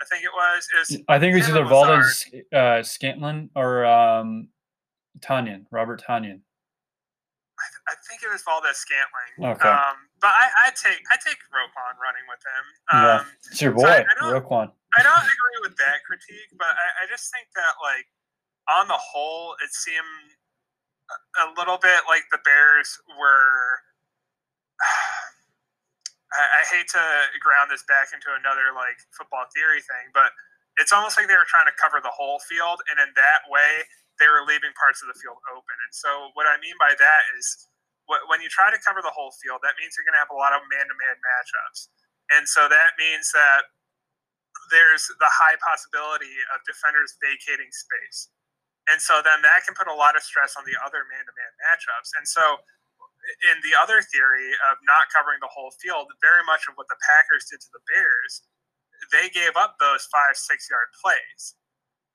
I 0.00 0.04
think 0.06 0.24
it 0.24 0.32
was. 0.32 0.66
Is 0.80 1.02
I 1.08 1.18
think 1.18 1.34
it 1.34 1.38
was 1.38 1.48
either 1.48 1.64
Valdes 1.64 2.24
uh, 2.52 2.80
Scantlin 2.80 3.50
or 3.54 3.84
um, 3.84 4.48
Tonyan, 5.20 5.66
Robert 5.70 6.02
Tonyan. 6.02 6.40
I, 7.60 7.66
th- 7.68 7.84
I, 7.92 7.94
think 8.08 8.24
it 8.24 8.32
was 8.32 8.40
Valdes 8.40 8.80
Scantling. 8.80 9.52
Okay. 9.52 9.68
Um, 9.68 10.08
but 10.20 10.32
I, 10.32 10.48
I 10.64 10.68
take 10.72 11.04
I 11.12 11.16
take 11.20 11.36
Roquan 11.52 12.00
running 12.00 12.24
with 12.24 12.40
him. 12.40 12.64
Um, 12.88 13.04
yeah, 13.04 13.50
it's 13.52 13.60
your 13.60 13.72
boy, 13.72 13.84
so 13.84 13.92
I, 13.92 14.00
I 14.00 14.40
Roquan. 14.40 14.72
I 14.96 15.02
don't 15.04 15.28
agree 15.28 15.58
with 15.62 15.76
that 15.76 16.00
critique, 16.08 16.50
but 16.56 16.72
I, 16.72 17.04
I 17.04 17.12
just 17.12 17.28
think 17.30 17.46
that 17.54 17.76
like 17.84 18.08
on 18.72 18.88
the 18.88 18.96
whole, 18.96 19.54
it 19.62 19.72
seemed 19.72 20.32
a 21.44 21.52
little 21.58 21.76
bit 21.76 22.08
like 22.08 22.24
the 22.32 22.38
Bears 22.44 22.98
were. 23.18 23.84
I, 26.30 26.42
I 26.42 26.62
hate 26.70 26.86
to 26.94 27.02
ground 27.42 27.70
this 27.70 27.82
back 27.90 28.14
into 28.14 28.30
another 28.34 28.70
like 28.74 28.98
football 29.14 29.46
theory 29.50 29.82
thing, 29.82 30.14
but 30.14 30.30
it's 30.78 30.94
almost 30.94 31.18
like 31.18 31.26
they 31.26 31.36
were 31.36 31.48
trying 31.48 31.66
to 31.66 31.76
cover 31.76 31.98
the 31.98 32.12
whole 32.14 32.38
field, 32.46 32.78
and 32.86 33.02
in 33.02 33.10
that 33.18 33.42
way, 33.50 33.84
they 34.22 34.30
were 34.30 34.46
leaving 34.46 34.70
parts 34.78 35.02
of 35.02 35.10
the 35.10 35.18
field 35.18 35.40
open. 35.50 35.76
And 35.82 35.92
so, 35.92 36.30
what 36.38 36.46
I 36.46 36.56
mean 36.62 36.76
by 36.78 36.94
that 36.94 37.22
is, 37.34 37.68
when 38.30 38.42
you 38.42 38.50
try 38.50 38.70
to 38.70 38.80
cover 38.82 39.02
the 39.02 39.14
whole 39.14 39.34
field, 39.38 39.62
that 39.62 39.78
means 39.78 39.94
you're 39.94 40.06
going 40.06 40.18
to 40.18 40.22
have 40.22 40.34
a 40.34 40.38
lot 40.38 40.54
of 40.54 40.62
man-to-man 40.70 41.16
matchups, 41.18 41.90
and 42.30 42.46
so 42.46 42.70
that 42.70 42.94
means 42.98 43.34
that 43.34 43.70
there's 44.70 45.10
the 45.18 45.30
high 45.30 45.58
possibility 45.58 46.34
of 46.54 46.62
defenders 46.62 47.18
vacating 47.18 47.70
space, 47.74 48.30
and 48.86 49.02
so 49.02 49.18
then 49.22 49.42
that 49.42 49.66
can 49.66 49.74
put 49.74 49.90
a 49.90 49.94
lot 49.94 50.14
of 50.14 50.22
stress 50.22 50.54
on 50.54 50.62
the 50.62 50.78
other 50.78 51.06
man-to-man 51.10 51.52
matchups, 51.66 52.14
and 52.14 52.26
so 52.26 52.62
in 53.52 53.60
the 53.62 53.76
other 53.76 54.00
theory 54.02 54.52
of 54.70 54.80
not 54.84 55.12
covering 55.12 55.38
the 55.40 55.52
whole 55.52 55.72
field, 55.78 56.08
very 56.20 56.44
much 56.44 56.66
of 56.66 56.74
what 56.74 56.88
the 56.88 56.98
Packers 57.04 57.48
did 57.48 57.60
to 57.60 57.70
the 57.72 57.84
Bears, 57.88 58.44
they 59.12 59.32
gave 59.32 59.56
up 59.56 59.76
those 59.80 60.04
five, 60.12 60.36
six 60.36 60.68
yard 60.68 60.92
plays. 61.00 61.56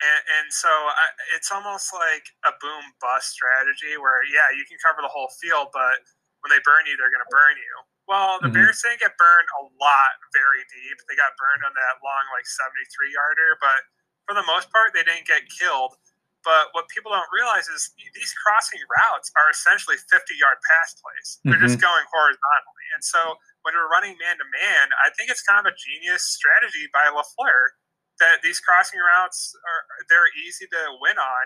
And, 0.04 0.22
and 0.40 0.48
so 0.52 0.70
I, 0.70 1.06
it's 1.34 1.50
almost 1.50 1.96
like 1.96 2.26
a 2.44 2.54
boom 2.60 2.84
bust 3.00 3.32
strategy 3.32 3.96
where, 3.96 4.22
yeah, 4.28 4.52
you 4.52 4.68
can 4.68 4.76
cover 4.84 5.00
the 5.00 5.12
whole 5.12 5.32
field, 5.40 5.72
but 5.72 6.04
when 6.44 6.52
they 6.52 6.62
burn 6.68 6.84
you, 6.86 7.00
they're 7.00 7.14
going 7.14 7.24
to 7.24 7.34
burn 7.34 7.56
you. 7.56 7.76
Well, 8.06 8.38
the 8.38 8.52
mm-hmm. 8.52 8.70
Bears 8.70 8.84
didn't 8.86 9.02
get 9.02 9.18
burned 9.18 9.50
a 9.58 9.64
lot 9.82 10.14
very 10.30 10.62
deep. 10.70 10.98
They 11.10 11.18
got 11.18 11.34
burned 11.42 11.66
on 11.66 11.74
that 11.74 11.96
long, 12.06 12.26
like 12.38 12.46
73 12.46 13.18
yarder, 13.18 13.58
but 13.58 13.82
for 14.30 14.38
the 14.38 14.46
most 14.46 14.70
part, 14.70 14.94
they 14.94 15.02
didn't 15.02 15.26
get 15.26 15.48
killed. 15.50 15.98
But 16.46 16.70
what 16.78 16.86
people 16.94 17.10
don't 17.10 17.28
realize 17.34 17.66
is 17.66 17.90
these 17.98 18.30
crossing 18.46 18.80
routes 18.86 19.34
are 19.34 19.50
essentially 19.50 19.98
50 19.98 20.38
yard 20.38 20.62
pass 20.70 20.94
plays. 21.02 21.42
They're 21.42 21.58
mm-hmm. 21.58 21.66
just 21.66 21.82
going 21.82 22.06
horizontally. 22.14 22.88
And 22.94 23.02
so 23.02 23.42
when 23.66 23.74
we're 23.74 23.90
running 23.90 24.14
man 24.22 24.38
to 24.38 24.46
man, 24.46 24.94
I 25.02 25.10
think 25.18 25.34
it's 25.34 25.42
kind 25.42 25.58
of 25.58 25.66
a 25.66 25.74
genius 25.74 26.22
strategy 26.22 26.86
by 26.94 27.10
LaFleur 27.10 27.74
that 28.22 28.46
these 28.46 28.62
crossing 28.62 29.02
routes 29.02 29.58
are 29.58 29.82
they're 30.08 30.30
easy 30.46 30.70
to 30.70 30.82
win 31.02 31.18
on. 31.18 31.46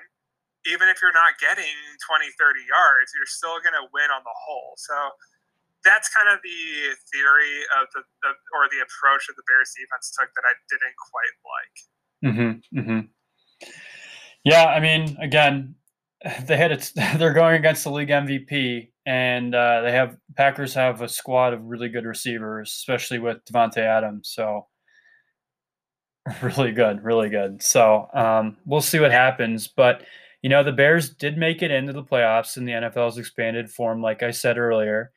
Even 0.68 0.92
if 0.92 1.00
you're 1.00 1.16
not 1.16 1.40
getting 1.40 1.72
20, 2.04 2.28
30 2.36 2.60
yards, 2.68 3.16
you're 3.16 3.32
still 3.32 3.64
going 3.64 3.80
to 3.80 3.88
win 3.96 4.12
on 4.12 4.20
the 4.28 4.36
whole. 4.36 4.76
So 4.76 5.16
that's 5.88 6.12
kind 6.12 6.28
of 6.28 6.44
the 6.44 6.92
theory 7.16 7.64
of 7.80 7.88
the, 7.96 8.04
of, 8.28 8.36
or 8.52 8.68
the 8.68 8.84
approach 8.84 9.32
that 9.32 9.40
the 9.40 9.48
Bears 9.48 9.72
defense 9.72 10.12
took 10.12 10.28
that 10.36 10.44
I 10.44 10.54
didn't 10.68 10.98
quite 11.00 11.36
like. 11.48 11.76
Mm-hmm. 12.20 12.52
Mm-hmm. 12.76 13.02
Yeah, 14.50 14.66
I 14.66 14.80
mean, 14.80 15.16
again, 15.22 15.76
they 16.46 16.58
had 16.58 16.72
it. 16.72 16.92
They're 17.18 17.34
going 17.34 17.56
against 17.56 17.84
the 17.84 17.92
league 17.92 18.10
MVP, 18.10 18.90
and 19.06 19.54
uh, 19.54 19.82
they 19.82 19.92
have 19.92 20.18
Packers 20.36 20.74
have 20.74 21.02
a 21.02 21.08
squad 21.08 21.54
of 21.54 21.64
really 21.66 21.90
good 21.90 22.06
receivers, 22.06 22.72
especially 22.72 23.20
with 23.20 23.46
Davante 23.46 23.78
Adams. 23.78 24.30
So 24.34 24.66
really 26.42 26.72
good, 26.72 27.04
really 27.04 27.30
good. 27.30 27.62
So 27.62 28.08
um, 28.14 28.58
we'll 28.66 28.82
see 28.82 29.00
what 29.00 29.12
happens. 29.12 29.68
But 29.68 30.04
you 30.42 30.50
know, 30.50 30.64
the 30.64 30.72
Bears 30.72 31.12
did 31.12 31.38
make 31.38 31.62
it 31.62 31.70
into 31.70 31.94
the 31.94 32.04
playoffs 32.04 32.58
in 32.58 32.66
the 32.66 32.72
NFL's 32.72 33.20
expanded 33.20 33.70
form, 33.70 34.02
like 34.02 34.24
I 34.24 34.32
said 34.32 34.58
earlier. 34.58 35.12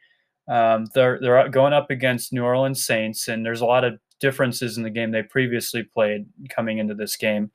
Um, 0.46 0.88
they're 0.94 1.18
they're 1.22 1.48
going 1.48 1.72
up 1.72 1.90
against 1.90 2.34
New 2.34 2.44
Orleans 2.44 2.84
Saints, 2.84 3.28
and 3.28 3.46
there's 3.46 3.62
a 3.62 3.66
lot 3.66 3.84
of 3.84 3.94
differences 4.20 4.76
in 4.76 4.82
the 4.82 4.90
game 4.90 5.10
they 5.10 5.22
previously 5.22 5.84
played 5.84 6.26
coming 6.50 6.76
into 6.76 6.94
this 6.94 7.16
game. 7.16 7.50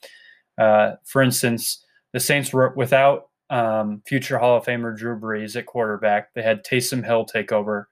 Uh, 0.58 0.94
for 1.06 1.22
instance, 1.22 1.86
the 2.14 2.20
Saints 2.20 2.52
were 2.52 2.74
without 2.76 3.30
um, 3.50 4.02
future 4.06 4.38
Hall 4.38 4.58
of 4.58 4.66
Famer 4.66 4.98
Drew 4.98 5.20
Brees 5.20 5.56
at 5.56 5.66
quarterback. 5.66 6.34
They 6.34 6.42
had 6.42 6.66
Taysom 6.66 7.06
Hill 7.06 7.26
take 7.26 7.52
over. 7.52 7.90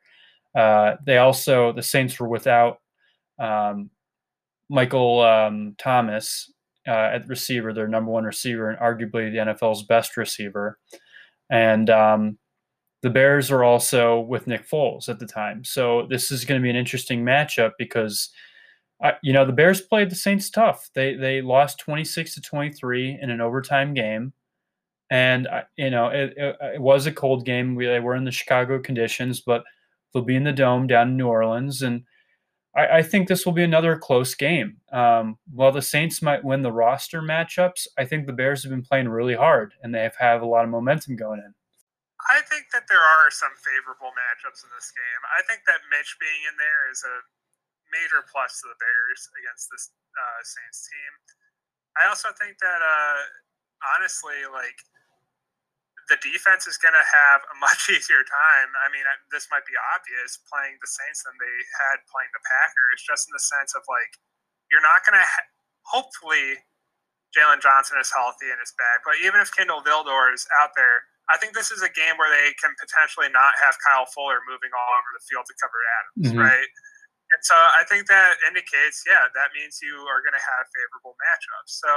Uh, 0.56 0.96
they 1.06 1.18
also 1.18 1.72
the 1.74 1.84
Saints 1.84 2.20
were 2.20 2.28
without 2.28 2.80
um, 3.40 3.90
Michael 4.70 5.22
um, 5.22 5.76
Thomas 5.78 6.52
uh, 6.88 6.92
at 7.14 7.28
receiver, 7.28 7.74
their 7.74 7.88
number 7.88 8.12
one 8.12 8.24
receiver 8.24 8.70
and 8.70 8.80
arguably 8.80 9.32
the 9.32 9.54
NFL's 9.54 9.84
best 9.84 10.18
receiver. 10.18 10.80
And 11.50 11.90
um, 11.90 12.38
the 13.02 13.10
Bears 13.10 13.52
are 13.52 13.64
also 13.64 14.22
with 14.22 14.48
Nick 14.48 14.68
Foles 14.68 15.10
at 15.10 15.20
the 15.20 15.28
time. 15.28 15.64
So 15.64 16.08
this 16.10 16.32
is 16.32 16.46
going 16.46 16.60
to 16.60 16.64
be 16.64 16.70
an 16.70 16.76
interesting 16.76 17.24
matchup 17.24 17.72
because 17.78 18.30
you 19.22 19.34
know, 19.34 19.46
the 19.46 19.54
Bears 19.54 19.82
played 19.82 20.10
the 20.10 20.16
Saints 20.16 20.50
tough. 20.50 20.90
They 20.94 21.16
they 21.16 21.42
lost 21.42 21.80
26 21.80 22.36
to 22.36 22.42
23 22.42 23.20
in 23.22 23.30
an 23.30 23.42
overtime 23.42 23.94
game. 23.94 24.34
And, 25.10 25.48
you 25.78 25.92
know, 25.92 26.08
it, 26.08 26.34
it, 26.36 26.56
it, 26.62 26.82
was 26.82 27.06
a 27.06 27.12
cold 27.12 27.46
game. 27.46 27.76
We, 27.76 27.86
they 27.86 28.00
were 28.00 28.16
in 28.16 28.24
the 28.24 28.32
Chicago 28.32 28.80
conditions, 28.80 29.40
but 29.40 29.64
they'll 30.14 30.24
be 30.24 30.36
in 30.36 30.44
the 30.44 30.52
dome 30.52 30.88
down 30.88 31.10
in 31.10 31.18
New 31.18 31.28
Orleans. 31.28 31.84
And 31.84 32.06
I, 32.76 32.98
I 32.98 33.04
think 33.04 33.28
this 33.28 33.46
will 33.46 33.54
be 33.54 33.64
another 33.64 33.98
close 33.98 34.34
game. 34.34 34.78
Um, 34.92 35.38
while 35.54 35.72
the 35.72 35.82
Saints 35.82 36.24
might 36.24 36.44
win 36.44 36.64
the 36.64 36.72
roster 36.72 37.22
matchups, 37.22 37.86
I 38.00 38.06
think 38.06 38.26
the 38.26 38.34
Bears 38.34 38.64
have 38.64 38.72
been 38.72 38.82
playing 38.82 39.10
really 39.10 39.36
hard 39.36 39.74
and 39.84 39.94
they 39.94 40.02
have, 40.02 40.16
have 40.18 40.42
a 40.42 40.48
lot 40.48 40.64
of 40.64 40.72
momentum 40.72 41.16
going 41.16 41.40
in. 41.40 41.54
I 42.26 42.42
think 42.42 42.74
that 42.74 42.90
there 42.90 42.98
are 42.98 43.30
some 43.30 43.54
favorable 43.62 44.10
matchups 44.10 44.66
in 44.66 44.74
this 44.74 44.90
game. 44.90 45.22
I 45.38 45.46
think 45.46 45.62
that 45.68 45.86
Mitch 45.94 46.18
being 46.20 46.42
in 46.50 46.58
there 46.58 46.90
is 46.90 47.04
a 47.06 47.22
major 47.96 48.20
plus 48.28 48.60
to 48.60 48.68
the 48.68 48.78
Bears 48.78 49.32
against 49.40 49.72
this 49.72 49.96
uh, 50.12 50.40
Saints 50.44 50.92
team. 50.92 51.12
I 51.96 52.12
also 52.12 52.36
think 52.36 52.60
that 52.60 52.82
uh, 52.84 53.20
honestly, 53.96 54.44
like 54.52 54.76
the 56.12 56.20
defense 56.22 56.68
is 56.68 56.78
going 56.78 56.94
to 56.94 57.08
have 57.08 57.42
a 57.50 57.56
much 57.64 57.88
easier 57.88 58.22
time. 58.28 58.70
I 58.84 58.92
mean, 58.92 59.08
this 59.32 59.48
might 59.50 59.66
be 59.66 59.76
obvious 59.96 60.38
playing 60.52 60.78
the 60.84 60.90
Saints 60.90 61.24
than 61.24 61.36
they 61.40 61.56
had 61.88 62.04
playing 62.12 62.32
the 62.36 62.44
Packers, 62.44 63.00
just 63.08 63.26
in 63.30 63.34
the 63.34 63.44
sense 63.44 63.74
of 63.74 63.82
like 63.88 64.12
you're 64.70 64.84
not 64.84 65.08
going 65.08 65.18
to. 65.18 65.24
Ha- 65.24 65.52
hopefully, 65.86 66.60
Jaylon 67.32 67.62
Johnson 67.62 68.02
is 68.02 68.10
healthy 68.10 68.50
and 68.50 68.60
is 68.60 68.74
back, 68.76 69.06
but 69.06 69.16
even 69.22 69.40
if 69.40 69.54
Kindle 69.54 69.86
Vildor 69.86 70.34
is 70.34 70.50
out 70.58 70.74
there, 70.74 71.06
I 71.30 71.38
think 71.38 71.58
this 71.58 71.70
is 71.74 71.82
a 71.82 71.90
game 71.90 72.18
where 72.22 72.30
they 72.30 72.54
can 72.58 72.74
potentially 72.78 73.30
not 73.34 73.58
have 73.62 73.78
Kyle 73.82 74.06
Fuller 74.10 74.42
moving 74.46 74.70
all 74.74 74.92
over 74.94 75.10
the 75.14 75.24
field 75.26 75.46
to 75.50 75.56
cover 75.58 75.78
Adams, 75.82 76.34
mm-hmm. 76.34 76.42
right? 76.42 76.70
And 77.36 77.44
so 77.44 77.52
I 77.60 77.84
think 77.92 78.08
that 78.08 78.40
indicates, 78.48 79.04
yeah, 79.04 79.28
that 79.36 79.52
means 79.52 79.84
you 79.84 80.08
are 80.08 80.24
going 80.24 80.40
to 80.40 80.46
have 80.56 80.72
favorable 80.72 81.20
matchups. 81.20 81.84
So 81.84 81.92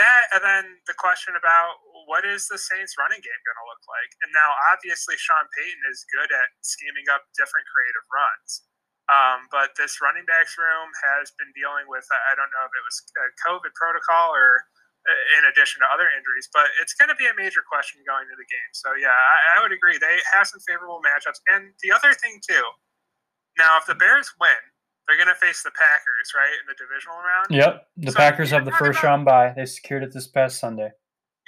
that, 0.00 0.32
and 0.32 0.40
then 0.40 0.64
the 0.88 0.96
question 0.96 1.36
about 1.36 1.76
what 2.08 2.24
is 2.24 2.48
the 2.48 2.56
Saints 2.56 2.96
running 2.96 3.20
game 3.20 3.40
going 3.44 3.60
to 3.60 3.68
look 3.68 3.84
like? 3.84 4.10
And 4.24 4.32
now, 4.32 4.56
obviously, 4.72 5.20
Sean 5.20 5.44
Payton 5.52 5.84
is 5.92 6.08
good 6.16 6.32
at 6.32 6.48
scheming 6.64 7.12
up 7.12 7.28
different 7.36 7.68
creative 7.68 8.06
runs. 8.08 8.64
Um, 9.12 9.52
but 9.52 9.76
this 9.76 10.00
running 10.00 10.24
backs 10.24 10.56
room 10.56 10.88
has 11.12 11.28
been 11.36 11.52
dealing 11.52 11.84
with, 11.84 12.08
I 12.08 12.32
don't 12.32 12.48
know 12.48 12.64
if 12.64 12.72
it 12.72 12.84
was 12.88 12.96
a 13.20 13.28
COVID 13.44 13.76
protocol 13.76 14.32
or 14.32 14.64
uh, 15.04 15.36
in 15.40 15.48
addition 15.52 15.84
to 15.84 15.88
other 15.92 16.08
injuries, 16.08 16.48
but 16.56 16.72
it's 16.80 16.96
going 16.96 17.12
to 17.12 17.16
be 17.20 17.28
a 17.28 17.36
major 17.36 17.60
question 17.64 18.00
going 18.08 18.24
into 18.24 18.40
the 18.40 18.48
game. 18.48 18.72
So, 18.72 18.96
yeah, 18.96 19.12
I, 19.12 19.60
I 19.60 19.64
would 19.64 19.76
agree. 19.76 20.00
They 20.00 20.24
have 20.32 20.48
some 20.48 20.60
favorable 20.64 21.04
matchups. 21.04 21.40
And 21.52 21.76
the 21.84 21.92
other 21.92 22.16
thing, 22.16 22.40
too, 22.40 22.64
now, 23.58 23.76
if 23.76 23.86
the 23.86 23.94
Bears 23.94 24.32
win, 24.40 24.62
they're 25.06 25.18
going 25.18 25.32
to 25.32 25.40
face 25.40 25.62
the 25.62 25.74
Packers, 25.74 26.32
right, 26.36 26.52
in 26.60 26.64
the 26.68 26.76
divisional 26.78 27.18
round. 27.18 27.48
Yep, 27.50 27.74
the 27.96 28.12
so 28.12 28.18
Packers 28.18 28.50
have 28.50 28.64
the 28.64 28.76
first 28.76 29.02
round 29.02 29.24
bye. 29.24 29.52
They 29.56 29.66
secured 29.66 30.04
it 30.04 30.12
this 30.12 30.28
past 30.28 30.60
Sunday. 30.60 30.92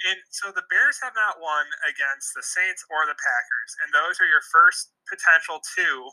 And 0.01 0.17
so 0.33 0.49
the 0.49 0.65
Bears 0.65 0.97
have 1.05 1.13
not 1.13 1.37
won 1.37 1.69
against 1.85 2.33
the 2.33 2.41
Saints 2.41 2.81
or 2.89 3.05
the 3.05 3.13
Packers, 3.13 3.71
and 3.85 3.93
those 3.93 4.17
are 4.17 4.25
your 4.25 4.41
first 4.49 4.97
potential 5.05 5.61
two 5.77 6.09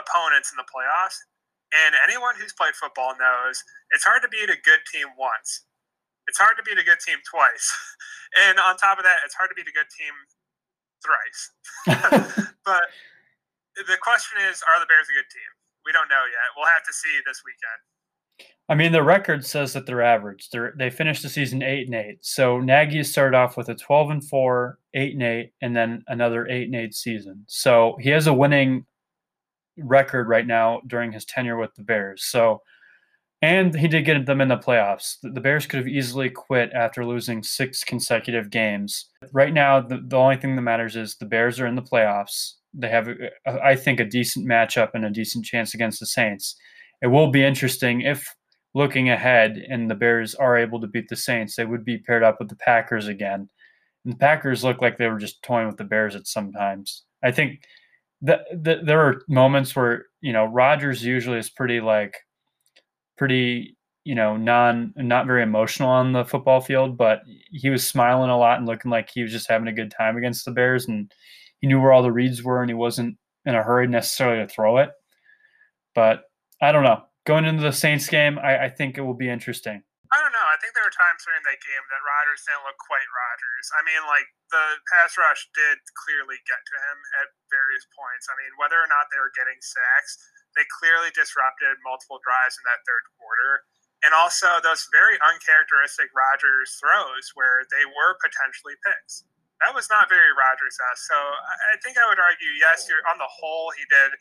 opponents 0.00 0.48
in 0.48 0.56
the 0.56 0.64
playoffs. 0.64 1.20
And 1.84 1.92
anyone 2.00 2.36
who's 2.40 2.56
played 2.56 2.72
football 2.72 3.12
knows 3.20 3.60
it's 3.92 4.04
hard 4.04 4.24
to 4.24 4.32
beat 4.32 4.48
a 4.48 4.56
good 4.64 4.80
team 4.88 5.12
once. 5.20 5.68
It's 6.28 6.40
hard 6.40 6.56
to 6.56 6.64
beat 6.64 6.80
a 6.80 6.84
good 6.84 7.00
team 7.00 7.20
twice. 7.28 7.68
And 8.32 8.58
on 8.58 8.80
top 8.80 8.96
of 8.96 9.04
that, 9.04 9.20
it's 9.26 9.34
hard 9.34 9.50
to 9.50 9.54
beat 9.54 9.68
a 9.68 9.76
good 9.76 9.92
team 9.92 10.14
thrice. 11.04 11.52
but 12.64 12.82
the 13.76 13.98
question 14.00 14.38
is, 14.50 14.62
are 14.66 14.80
the 14.80 14.86
Bears 14.86 15.08
a 15.08 15.14
good 15.16 15.30
team? 15.32 15.52
we 15.84 15.92
don't 15.92 16.08
know 16.08 16.24
yet. 16.30 16.54
We'll 16.56 16.66
have 16.66 16.84
to 16.84 16.92
see 16.92 17.20
this 17.26 17.42
weekend. 17.44 18.50
I 18.68 18.74
mean, 18.74 18.92
the 18.92 19.02
record 19.02 19.44
says 19.44 19.72
that 19.72 19.86
they're 19.86 20.02
average. 20.02 20.48
They're, 20.50 20.72
they 20.78 20.88
finished 20.88 21.22
the 21.22 21.28
season 21.28 21.62
eight 21.62 21.86
and 21.86 21.94
eight. 21.94 22.18
So 22.22 22.60
Nagy 22.60 23.02
started 23.02 23.36
off 23.36 23.56
with 23.56 23.68
a 23.68 23.74
twelve 23.74 24.10
and 24.10 24.26
four, 24.26 24.78
eight 24.94 25.14
and 25.14 25.22
eight, 25.22 25.52
and 25.60 25.76
then 25.76 26.04
another 26.08 26.46
eight 26.48 26.64
and 26.64 26.76
eight 26.76 26.94
season. 26.94 27.44
So 27.48 27.96
he 28.00 28.10
has 28.10 28.26
a 28.26 28.32
winning 28.32 28.86
record 29.76 30.28
right 30.28 30.46
now 30.46 30.80
during 30.86 31.12
his 31.12 31.24
tenure 31.24 31.56
with 31.56 31.74
the 31.74 31.82
Bears. 31.82 32.24
So, 32.24 32.62
and 33.42 33.74
he 33.74 33.88
did 33.88 34.04
get 34.04 34.24
them 34.24 34.40
in 34.40 34.48
the 34.48 34.56
playoffs. 34.56 35.16
The 35.22 35.40
Bears 35.40 35.66
could 35.66 35.78
have 35.78 35.88
easily 35.88 36.30
quit 36.30 36.70
after 36.72 37.04
losing 37.04 37.42
six 37.42 37.84
consecutive 37.84 38.50
games. 38.50 39.10
Right 39.32 39.52
now, 39.52 39.80
the, 39.80 40.02
the 40.06 40.16
only 40.16 40.36
thing 40.36 40.56
that 40.56 40.62
matters 40.62 40.96
is 40.96 41.16
the 41.16 41.26
Bears 41.26 41.58
are 41.60 41.66
in 41.66 41.74
the 41.74 41.82
playoffs 41.82 42.54
they 42.74 42.88
have, 42.88 43.08
I 43.46 43.76
think, 43.76 44.00
a 44.00 44.04
decent 44.04 44.46
matchup 44.46 44.90
and 44.94 45.04
a 45.04 45.10
decent 45.10 45.44
chance 45.44 45.74
against 45.74 46.00
the 46.00 46.06
Saints. 46.06 46.56
It 47.02 47.08
will 47.08 47.30
be 47.30 47.44
interesting 47.44 48.02
if 48.02 48.34
looking 48.74 49.10
ahead 49.10 49.62
and 49.68 49.90
the 49.90 49.94
Bears 49.94 50.34
are 50.34 50.56
able 50.56 50.80
to 50.80 50.86
beat 50.86 51.08
the 51.08 51.16
Saints, 51.16 51.56
they 51.56 51.64
would 51.64 51.84
be 51.84 51.98
paired 51.98 52.22
up 52.22 52.38
with 52.38 52.48
the 52.48 52.56
Packers 52.56 53.06
again. 53.06 53.48
And 54.04 54.14
the 54.14 54.18
Packers 54.18 54.64
look 54.64 54.80
like 54.80 54.96
they 54.96 55.08
were 55.08 55.18
just 55.18 55.42
toying 55.42 55.66
with 55.66 55.76
the 55.76 55.84
Bears 55.84 56.16
at 56.16 56.26
sometimes. 56.26 57.04
I 57.22 57.30
think 57.30 57.62
that, 58.22 58.40
that 58.52 58.86
there 58.86 59.00
are 59.00 59.22
moments 59.28 59.76
where 59.76 60.06
you 60.20 60.32
know 60.32 60.46
Rodgers 60.46 61.04
usually 61.04 61.38
is 61.38 61.50
pretty 61.50 61.80
like 61.80 62.16
pretty 63.18 63.76
you 64.04 64.14
know 64.14 64.36
non 64.36 64.92
not 64.96 65.26
very 65.26 65.42
emotional 65.42 65.88
on 65.88 66.12
the 66.12 66.24
football 66.24 66.60
field, 66.60 66.96
but 66.96 67.20
he 67.50 67.68
was 67.68 67.86
smiling 67.86 68.30
a 68.30 68.38
lot 68.38 68.58
and 68.58 68.66
looking 68.66 68.90
like 68.90 69.10
he 69.10 69.22
was 69.22 69.32
just 69.32 69.48
having 69.48 69.68
a 69.68 69.72
good 69.72 69.90
time 69.90 70.16
against 70.16 70.44
the 70.44 70.50
Bears 70.50 70.88
and 70.88 71.12
he 71.62 71.70
knew 71.70 71.78
where 71.78 71.94
all 71.94 72.02
the 72.02 72.12
reads 72.12 72.42
were 72.42 72.60
and 72.60 72.68
he 72.68 72.74
wasn't 72.74 73.16
in 73.46 73.54
a 73.54 73.62
hurry 73.62 73.86
necessarily 73.86 74.42
to 74.42 74.50
throw 74.50 74.82
it. 74.82 74.90
But 75.94 76.26
I 76.60 76.74
don't 76.74 76.82
know. 76.82 77.06
Going 77.22 77.46
into 77.46 77.62
the 77.62 77.72
Saints 77.72 78.10
game, 78.10 78.34
I, 78.42 78.66
I 78.66 78.68
think 78.68 78.98
it 78.98 79.06
will 79.06 79.16
be 79.16 79.30
interesting. 79.30 79.78
I 80.12 80.18
don't 80.20 80.34
know. 80.34 80.48
I 80.50 80.58
think 80.58 80.74
there 80.74 80.84
were 80.84 80.92
times 80.92 81.22
during 81.24 81.40
that 81.46 81.62
game 81.62 81.84
that 81.88 82.02
Rodgers 82.02 82.42
didn't 82.44 82.66
look 82.66 82.76
quite 82.82 83.06
Rodgers. 83.08 83.66
I 83.78 83.80
mean, 83.86 84.02
like 84.10 84.28
the 84.50 84.66
pass 84.90 85.14
rush 85.16 85.48
did 85.54 85.78
clearly 86.04 86.36
get 86.44 86.60
to 86.60 86.76
him 86.90 86.98
at 87.22 87.32
various 87.48 87.86
points. 87.94 88.28
I 88.28 88.34
mean, 88.36 88.52
whether 88.58 88.76
or 88.76 88.90
not 88.90 89.08
they 89.08 89.22
were 89.22 89.32
getting 89.32 89.56
sacks, 89.62 90.18
they 90.58 90.66
clearly 90.82 91.14
disrupted 91.14 91.80
multiple 91.86 92.20
drives 92.20 92.58
in 92.58 92.66
that 92.68 92.82
third 92.84 93.06
quarter. 93.16 93.64
And 94.02 94.12
also 94.12 94.58
those 94.60 94.90
very 94.90 95.16
uncharacteristic 95.22 96.10
Rodgers 96.10 96.74
throws 96.76 97.30
where 97.38 97.64
they 97.70 97.86
were 97.86 98.18
potentially 98.18 98.74
picks 98.82 99.24
that 99.62 99.72
was 99.72 99.86
not 99.88 100.10
very 100.10 100.34
Rodgers 100.34 100.74
esque. 100.74 101.06
So 101.06 101.16
I 101.16 101.78
think 101.80 101.96
I 101.96 102.04
would 102.10 102.18
argue, 102.18 102.52
yes, 102.58 102.90
you're 102.90 103.02
on 103.06 103.16
the 103.18 103.30
whole, 103.30 103.70
he 103.78 103.86
did 103.86 104.18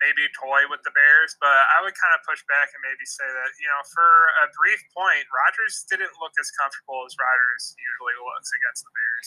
maybe 0.00 0.24
toy 0.32 0.64
with 0.72 0.80
the 0.82 0.92
Bears, 0.96 1.36
but 1.38 1.52
I 1.52 1.84
would 1.84 1.92
kind 1.92 2.16
of 2.16 2.24
push 2.24 2.40
back 2.48 2.72
and 2.72 2.80
maybe 2.80 3.04
say 3.04 3.28
that, 3.28 3.50
you 3.60 3.68
know, 3.68 3.84
for 3.92 4.08
a 4.40 4.46
brief 4.56 4.80
point, 4.96 5.28
Rodgers 5.28 5.84
didn't 5.92 6.16
look 6.16 6.32
as 6.40 6.48
comfortable 6.56 7.04
as 7.04 7.12
Rodgers 7.20 7.76
usually 7.76 8.16
looks 8.16 8.50
against 8.56 8.80
the 8.88 8.92
Bears. 8.96 9.26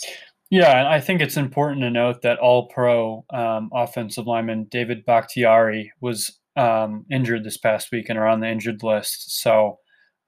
Yeah, 0.49 0.73
and 0.81 0.87
I 0.89 0.99
think 0.99 1.21
it's 1.21 1.37
important 1.37 1.81
to 1.81 1.93
note 1.93 2.21
that 2.25 2.41
all 2.41 2.67
pro 2.67 3.25
um, 3.29 3.69
offensive 3.73 4.25
lineman 4.25 4.65
David 4.65 5.05
Bakhtiari 5.05 5.93
was 6.01 6.39
um, 6.55 7.05
injured 7.11 7.43
this 7.43 7.57
past 7.57 7.91
week 7.91 8.09
and 8.09 8.17
are 8.17 8.27
on 8.27 8.41
the 8.41 8.49
injured 8.49 8.81
list. 8.81 9.41
So 9.41 9.79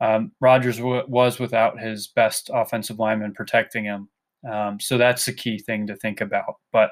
um, 0.01 0.31
Rodgers 0.39 0.77
w- 0.77 1.05
was 1.07 1.39
without 1.39 1.79
his 1.79 2.07
best 2.07 2.49
offensive 2.53 2.99
lineman 2.99 3.33
protecting 3.33 3.85
him. 3.85 4.09
Um, 4.51 4.79
so 4.79 4.97
that's 4.97 5.25
the 5.25 5.33
key 5.33 5.59
thing 5.59 5.87
to 5.87 5.95
think 5.95 6.21
about. 6.21 6.55
But 6.71 6.91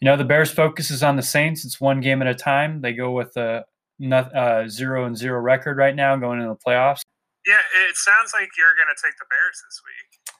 you 0.00 0.06
know, 0.06 0.16
the 0.16 0.24
Bears' 0.24 0.50
focus 0.50 0.90
is 0.90 1.02
on 1.02 1.16
the 1.16 1.22
Saints. 1.22 1.64
It's 1.64 1.80
one 1.80 2.00
game 2.00 2.20
at 2.20 2.28
a 2.28 2.34
time. 2.34 2.82
They 2.82 2.92
go 2.92 3.12
with 3.12 3.36
a 3.36 3.64
uh, 4.12 4.68
zero 4.68 5.06
and 5.06 5.16
zero 5.16 5.40
record 5.40 5.78
right 5.78 5.96
now, 5.96 6.16
going 6.16 6.40
into 6.40 6.52
the 6.52 6.70
playoffs. 6.70 7.00
Yeah, 7.46 7.54
it 7.88 7.96
sounds 7.96 8.32
like 8.34 8.48
you're 8.58 8.74
going 8.74 8.94
to 8.94 9.02
take 9.02 9.16
the 9.18 9.24
Bears 9.30 9.62
this 9.66 9.80
week. 9.84 10.34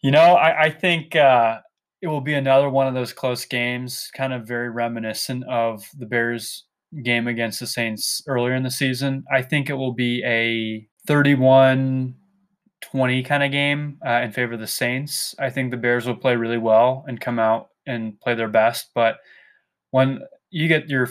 You 0.00 0.10
know, 0.12 0.34
I, 0.34 0.64
I 0.64 0.70
think 0.70 1.16
uh, 1.16 1.60
it 2.00 2.06
will 2.06 2.20
be 2.20 2.34
another 2.34 2.70
one 2.70 2.86
of 2.86 2.94
those 2.94 3.12
close 3.12 3.44
games, 3.44 4.10
kind 4.16 4.32
of 4.32 4.46
very 4.46 4.70
reminiscent 4.70 5.44
of 5.44 5.88
the 5.98 6.06
Bears 6.06 6.64
game 7.02 7.26
against 7.26 7.60
the 7.60 7.66
Saints 7.66 8.22
earlier 8.26 8.54
in 8.54 8.62
the 8.62 8.70
season. 8.70 9.24
I 9.32 9.42
think 9.42 9.68
it 9.68 9.74
will 9.74 9.92
be 9.92 10.22
a 10.24 10.86
31 11.06 12.14
20 12.90 13.22
kind 13.22 13.42
of 13.42 13.50
game 13.50 13.98
uh, 14.06 14.20
in 14.22 14.32
favor 14.32 14.54
of 14.54 14.60
the 14.60 14.66
Saints. 14.66 15.34
I 15.38 15.50
think 15.50 15.70
the 15.70 15.76
Bears 15.76 16.06
will 16.06 16.16
play 16.16 16.36
really 16.36 16.58
well 16.58 17.04
and 17.06 17.20
come 17.20 17.38
out 17.38 17.70
and 17.86 18.18
play 18.20 18.34
their 18.34 18.48
best. 18.48 18.90
But 18.94 19.18
when 19.90 20.20
you 20.50 20.68
get 20.68 20.88
your 20.88 21.08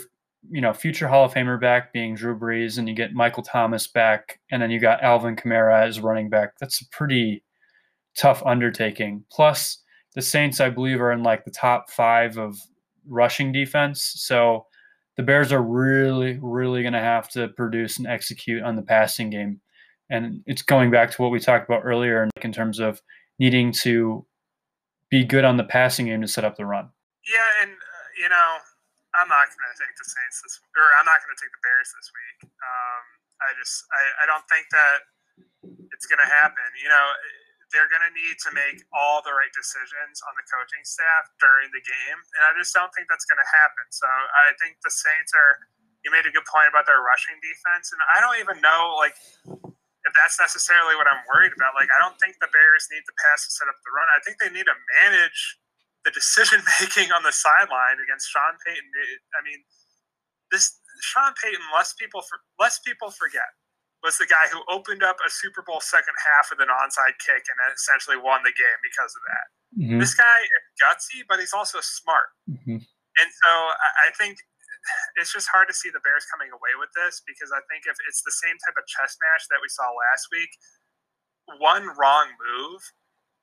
you 0.49 0.61
know 0.61 0.73
future 0.73 1.07
Hall 1.07 1.25
of 1.25 1.33
Famer 1.33 1.59
back 1.59 1.93
being 1.93 2.15
Drew 2.15 2.37
Brees, 2.37 2.77
and 2.77 2.87
you 2.87 2.93
get 2.93 3.13
Michael 3.13 3.43
Thomas 3.43 3.87
back, 3.87 4.39
and 4.51 4.61
then 4.61 4.71
you 4.71 4.79
got 4.79 5.01
Alvin 5.01 5.35
Kamara 5.35 5.87
as 5.87 5.99
running 5.99 6.29
back, 6.29 6.57
that's 6.59 6.81
a 6.81 6.89
pretty 6.89 7.43
tough 8.15 8.43
undertaking. 8.45 9.23
Plus, 9.31 9.79
the 10.15 10.21
Saints, 10.21 10.59
I 10.59 10.69
believe, 10.69 11.01
are 11.01 11.11
in 11.11 11.23
like 11.23 11.45
the 11.45 11.51
top 11.51 11.89
five 11.89 12.37
of 12.37 12.57
rushing 13.07 13.51
defense. 13.51 14.13
So 14.17 14.67
the 15.17 15.23
Bears 15.23 15.51
are 15.51 15.61
really, 15.61 16.37
really 16.41 16.81
going 16.81 16.93
to 16.93 16.99
have 16.99 17.29
to 17.29 17.47
produce 17.49 17.97
and 17.97 18.07
execute 18.07 18.63
on 18.63 18.75
the 18.75 18.81
passing 18.81 19.29
game 19.29 19.59
and 20.09 20.43
it's 20.45 20.61
going 20.61 20.91
back 20.91 21.11
to 21.11 21.21
what 21.21 21.31
we 21.31 21.39
talked 21.39 21.67
about 21.67 21.81
earlier 21.83 22.29
in 22.41 22.51
terms 22.51 22.79
of 22.79 23.01
needing 23.39 23.71
to 23.71 24.25
be 25.09 25.23
good 25.23 25.45
on 25.45 25.57
the 25.57 25.63
passing 25.63 26.07
game 26.07 26.21
to 26.21 26.27
set 26.27 26.43
up 26.43 26.57
the 26.57 26.65
run. 26.65 26.89
Yeah, 27.29 27.63
and 27.63 27.71
uh, 27.71 28.07
you 28.19 28.27
know, 28.27 28.49
I'm 29.15 29.29
not 29.29 29.45
going 29.45 29.71
to 29.71 29.77
take 29.77 29.95
the 29.95 30.07
Saints 30.09 30.41
this, 30.41 30.59
or 30.73 30.85
I'm 30.99 31.07
not 31.07 31.21
going 31.23 31.33
to 31.33 31.39
take 31.39 31.53
the 31.53 31.63
Bears 31.63 31.89
this 31.93 32.09
week. 32.09 32.49
Um, 32.49 33.03
I 33.45 33.49
just, 33.59 33.85
I, 33.93 34.01
I 34.21 34.25
don't 34.25 34.45
think 34.49 34.67
that 34.73 34.97
it's 35.93 36.09
going 36.09 36.19
to 36.19 36.29
happen. 36.29 36.65
You 36.81 36.89
know, 36.89 37.05
they're 37.71 37.89
going 37.89 38.03
to 38.05 38.13
need 38.13 38.37
to 38.47 38.49
make 38.53 38.85
all 38.93 39.21
the 39.21 39.33
right 39.33 39.53
decisions 39.53 40.21
on 40.25 40.33
the 40.37 40.45
coaching 40.49 40.83
staff 40.85 41.29
during 41.39 41.69
the 41.71 41.81
game, 41.81 42.19
and 42.37 42.41
I 42.49 42.57
just 42.57 42.73
don't 42.75 42.91
think 42.93 43.05
that's 43.09 43.25
going 43.25 43.39
to 43.41 43.49
happen. 43.49 43.85
So 43.93 44.09
I 44.09 44.53
think 44.59 44.81
the 44.83 44.93
Saints 44.93 45.33
are. 45.33 45.57
You 46.03 46.11
made 46.11 46.27
a 46.27 46.35
good 46.35 46.43
point 46.43 46.67
about 46.67 46.83
their 46.83 46.99
rushing 46.99 47.39
defense, 47.39 47.95
and 47.95 48.03
I 48.11 48.19
don't 48.19 48.35
even 48.35 48.59
know 48.59 48.99
like 48.99 49.15
if 50.03 50.11
that's 50.15 50.35
necessarily 50.39 50.95
what 50.99 51.07
I'm 51.07 51.23
worried 51.31 51.55
about. 51.55 51.75
Like, 51.75 51.87
I 51.91 51.99
don't 52.03 52.19
think 52.19 52.35
the 52.43 52.51
Bears 52.51 52.91
need 52.91 53.03
the 53.07 53.15
pass 53.23 53.47
to 53.47 53.51
set 53.51 53.71
up 53.71 53.79
the 53.87 53.91
run. 53.95 54.07
I 54.11 54.19
think 54.23 54.35
they 54.39 54.51
need 54.51 54.67
to 54.67 54.77
manage 54.99 55.39
the 56.03 56.11
decision 56.11 56.59
making 56.79 57.15
on 57.15 57.23
the 57.23 57.31
sideline 57.31 58.03
against 58.03 58.27
Sean 58.27 58.59
Payton. 58.67 58.87
I 59.35 59.41
mean, 59.47 59.63
this 60.51 60.75
Sean 61.01 61.31
Payton, 61.39 61.63
less 61.71 61.95
people 61.95 62.21
for, 62.27 62.43
less 62.59 62.83
people 62.83 63.11
forget, 63.15 63.47
was 64.03 64.19
the 64.19 64.27
guy 64.27 64.51
who 64.51 64.59
opened 64.67 65.01
up 65.01 65.15
a 65.23 65.31
Super 65.31 65.63
Bowl 65.63 65.79
second 65.79 66.13
half 66.19 66.51
with 66.51 66.59
an 66.59 66.67
onside 66.67 67.15
kick 67.23 67.47
and 67.47 67.55
essentially 67.71 68.19
won 68.19 68.43
the 68.43 68.51
game 68.51 68.79
because 68.83 69.15
of 69.15 69.23
that. 69.23 69.45
Mm-hmm. 69.79 69.99
This 70.03 70.13
guy 70.13 70.37
is 70.43 70.63
gutsy, 70.75 71.23
but 71.23 71.39
he's 71.39 71.55
also 71.55 71.79
smart. 71.79 72.35
Mm-hmm. 72.51 72.83
And 72.83 73.29
so 73.31 73.51
I 74.03 74.11
think 74.19 74.43
it's 75.19 75.31
just 75.31 75.49
hard 75.49 75.67
to 75.71 75.75
see 75.75 75.89
the 75.89 76.03
Bears 76.03 76.27
coming 76.29 76.51
away 76.51 76.73
with 76.79 76.91
this 76.95 77.23
because 77.23 77.51
I 77.51 77.61
think 77.71 77.87
if 77.87 77.97
it's 78.07 78.21
the 78.23 78.33
same 78.33 78.57
type 78.63 78.77
of 78.77 78.85
chess 78.87 79.15
match 79.19 79.47
that 79.51 79.59
we 79.61 79.69
saw 79.71 79.87
last 79.91 80.27
week, 80.31 80.51
one 81.59 81.91
wrong 81.99 82.31
move 82.39 82.81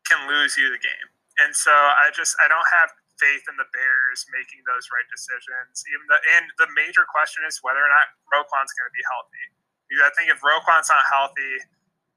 can 0.09 0.25
lose 0.29 0.57
you 0.57 0.73
the 0.73 0.81
game. 0.81 1.09
And 1.41 1.53
so 1.57 1.73
I 1.73 2.13
just 2.13 2.37
I 2.41 2.49
don't 2.49 2.69
have 2.75 2.93
faith 3.21 3.45
in 3.49 3.57
the 3.61 3.69
Bears 3.77 4.25
making 4.33 4.65
those 4.65 4.89
right 4.93 5.09
decisions. 5.13 5.85
Even 5.93 6.05
the 6.09 6.19
and 6.41 6.45
the 6.61 6.69
major 6.73 7.05
question 7.09 7.45
is 7.45 7.61
whether 7.61 7.81
or 7.81 7.91
not 7.93 8.13
Roquan's 8.33 8.73
going 8.77 8.89
to 8.89 8.97
be 8.97 9.05
healthy. 9.09 9.45
Because 9.89 10.05
I 10.09 10.13
think 10.17 10.29
if 10.33 10.41
Roquan's 10.41 10.89
not 10.89 11.05
healthy, 11.09 11.61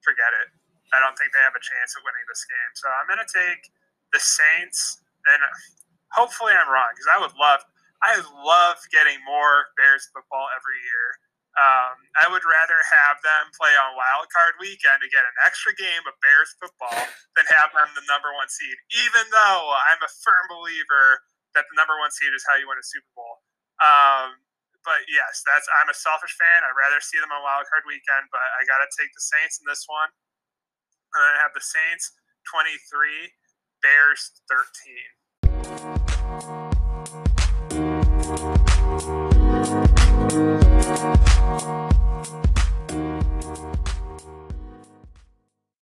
forget 0.03 0.31
it. 0.43 0.51
I 0.93 1.01
don't 1.01 1.17
think 1.17 1.33
they 1.33 1.41
have 1.41 1.57
a 1.57 1.63
chance 1.63 1.97
at 1.97 2.05
winning 2.05 2.23
this 2.29 2.45
game. 2.45 2.71
So 2.77 2.85
I'm 2.85 3.09
going 3.09 3.23
to 3.23 3.31
take 3.33 3.65
the 4.13 4.21
Saints, 4.21 5.01
and 5.33 5.41
hopefully 6.13 6.53
I'm 6.53 6.69
wrong 6.69 6.93
because 6.93 7.09
I 7.09 7.17
would 7.17 7.33
love 7.33 7.65
I 8.03 8.19
love 8.43 8.83
getting 8.91 9.23
more 9.23 9.71
Bears 9.79 10.11
football 10.11 10.51
every 10.51 10.75
year. 10.83 11.07
Um, 11.53 12.09
I 12.17 12.25
would 12.33 12.41
rather 12.43 12.81
have 12.81 13.21
them 13.21 13.53
play 13.53 13.77
on 13.77 13.93
wild 13.93 14.25
card 14.33 14.57
weekend 14.57 15.05
to 15.05 15.07
get 15.07 15.21
an 15.21 15.37
extra 15.45 15.69
game 15.77 16.01
of 16.09 16.17
Bears 16.19 16.57
football 16.57 16.97
than 17.37 17.45
have 17.53 17.69
them 17.71 17.93
the 17.93 18.01
number 18.09 18.33
one 18.33 18.49
seed, 18.49 18.73
even 19.05 19.21
though 19.29 19.69
I'm 19.71 20.01
a 20.01 20.09
firm 20.25 20.49
believer 20.49 21.21
that 21.53 21.69
the 21.69 21.77
number 21.77 21.93
one 22.01 22.09
seed 22.09 22.33
is 22.33 22.41
how 22.49 22.57
you 22.57 22.65
win 22.65 22.81
a 22.81 22.83
Super 22.83 23.13
Bowl. 23.13 23.45
Um, 23.77 24.41
but 24.81 25.05
yes, 25.07 25.45
that's 25.45 25.69
I'm 25.77 25.87
a 25.87 25.95
selfish 25.95 26.33
fan. 26.35 26.65
I'd 26.65 26.73
rather 26.73 26.99
see 26.99 27.21
them 27.21 27.31
on 27.31 27.45
wild 27.45 27.69
card 27.69 27.85
weekend, 27.85 28.33
but 28.33 28.41
I 28.41 28.65
got 28.65 28.81
to 28.81 28.89
take 28.97 29.13
the 29.13 29.23
Saints 29.23 29.61
in 29.61 29.69
this 29.69 29.85
one. 29.85 30.09
And 31.13 31.21
I 31.21 31.37
have 31.37 31.53
the 31.53 31.61
Saints 31.61 32.17
23, 32.49 33.37
Bears 33.79 34.41
13. 34.49 36.62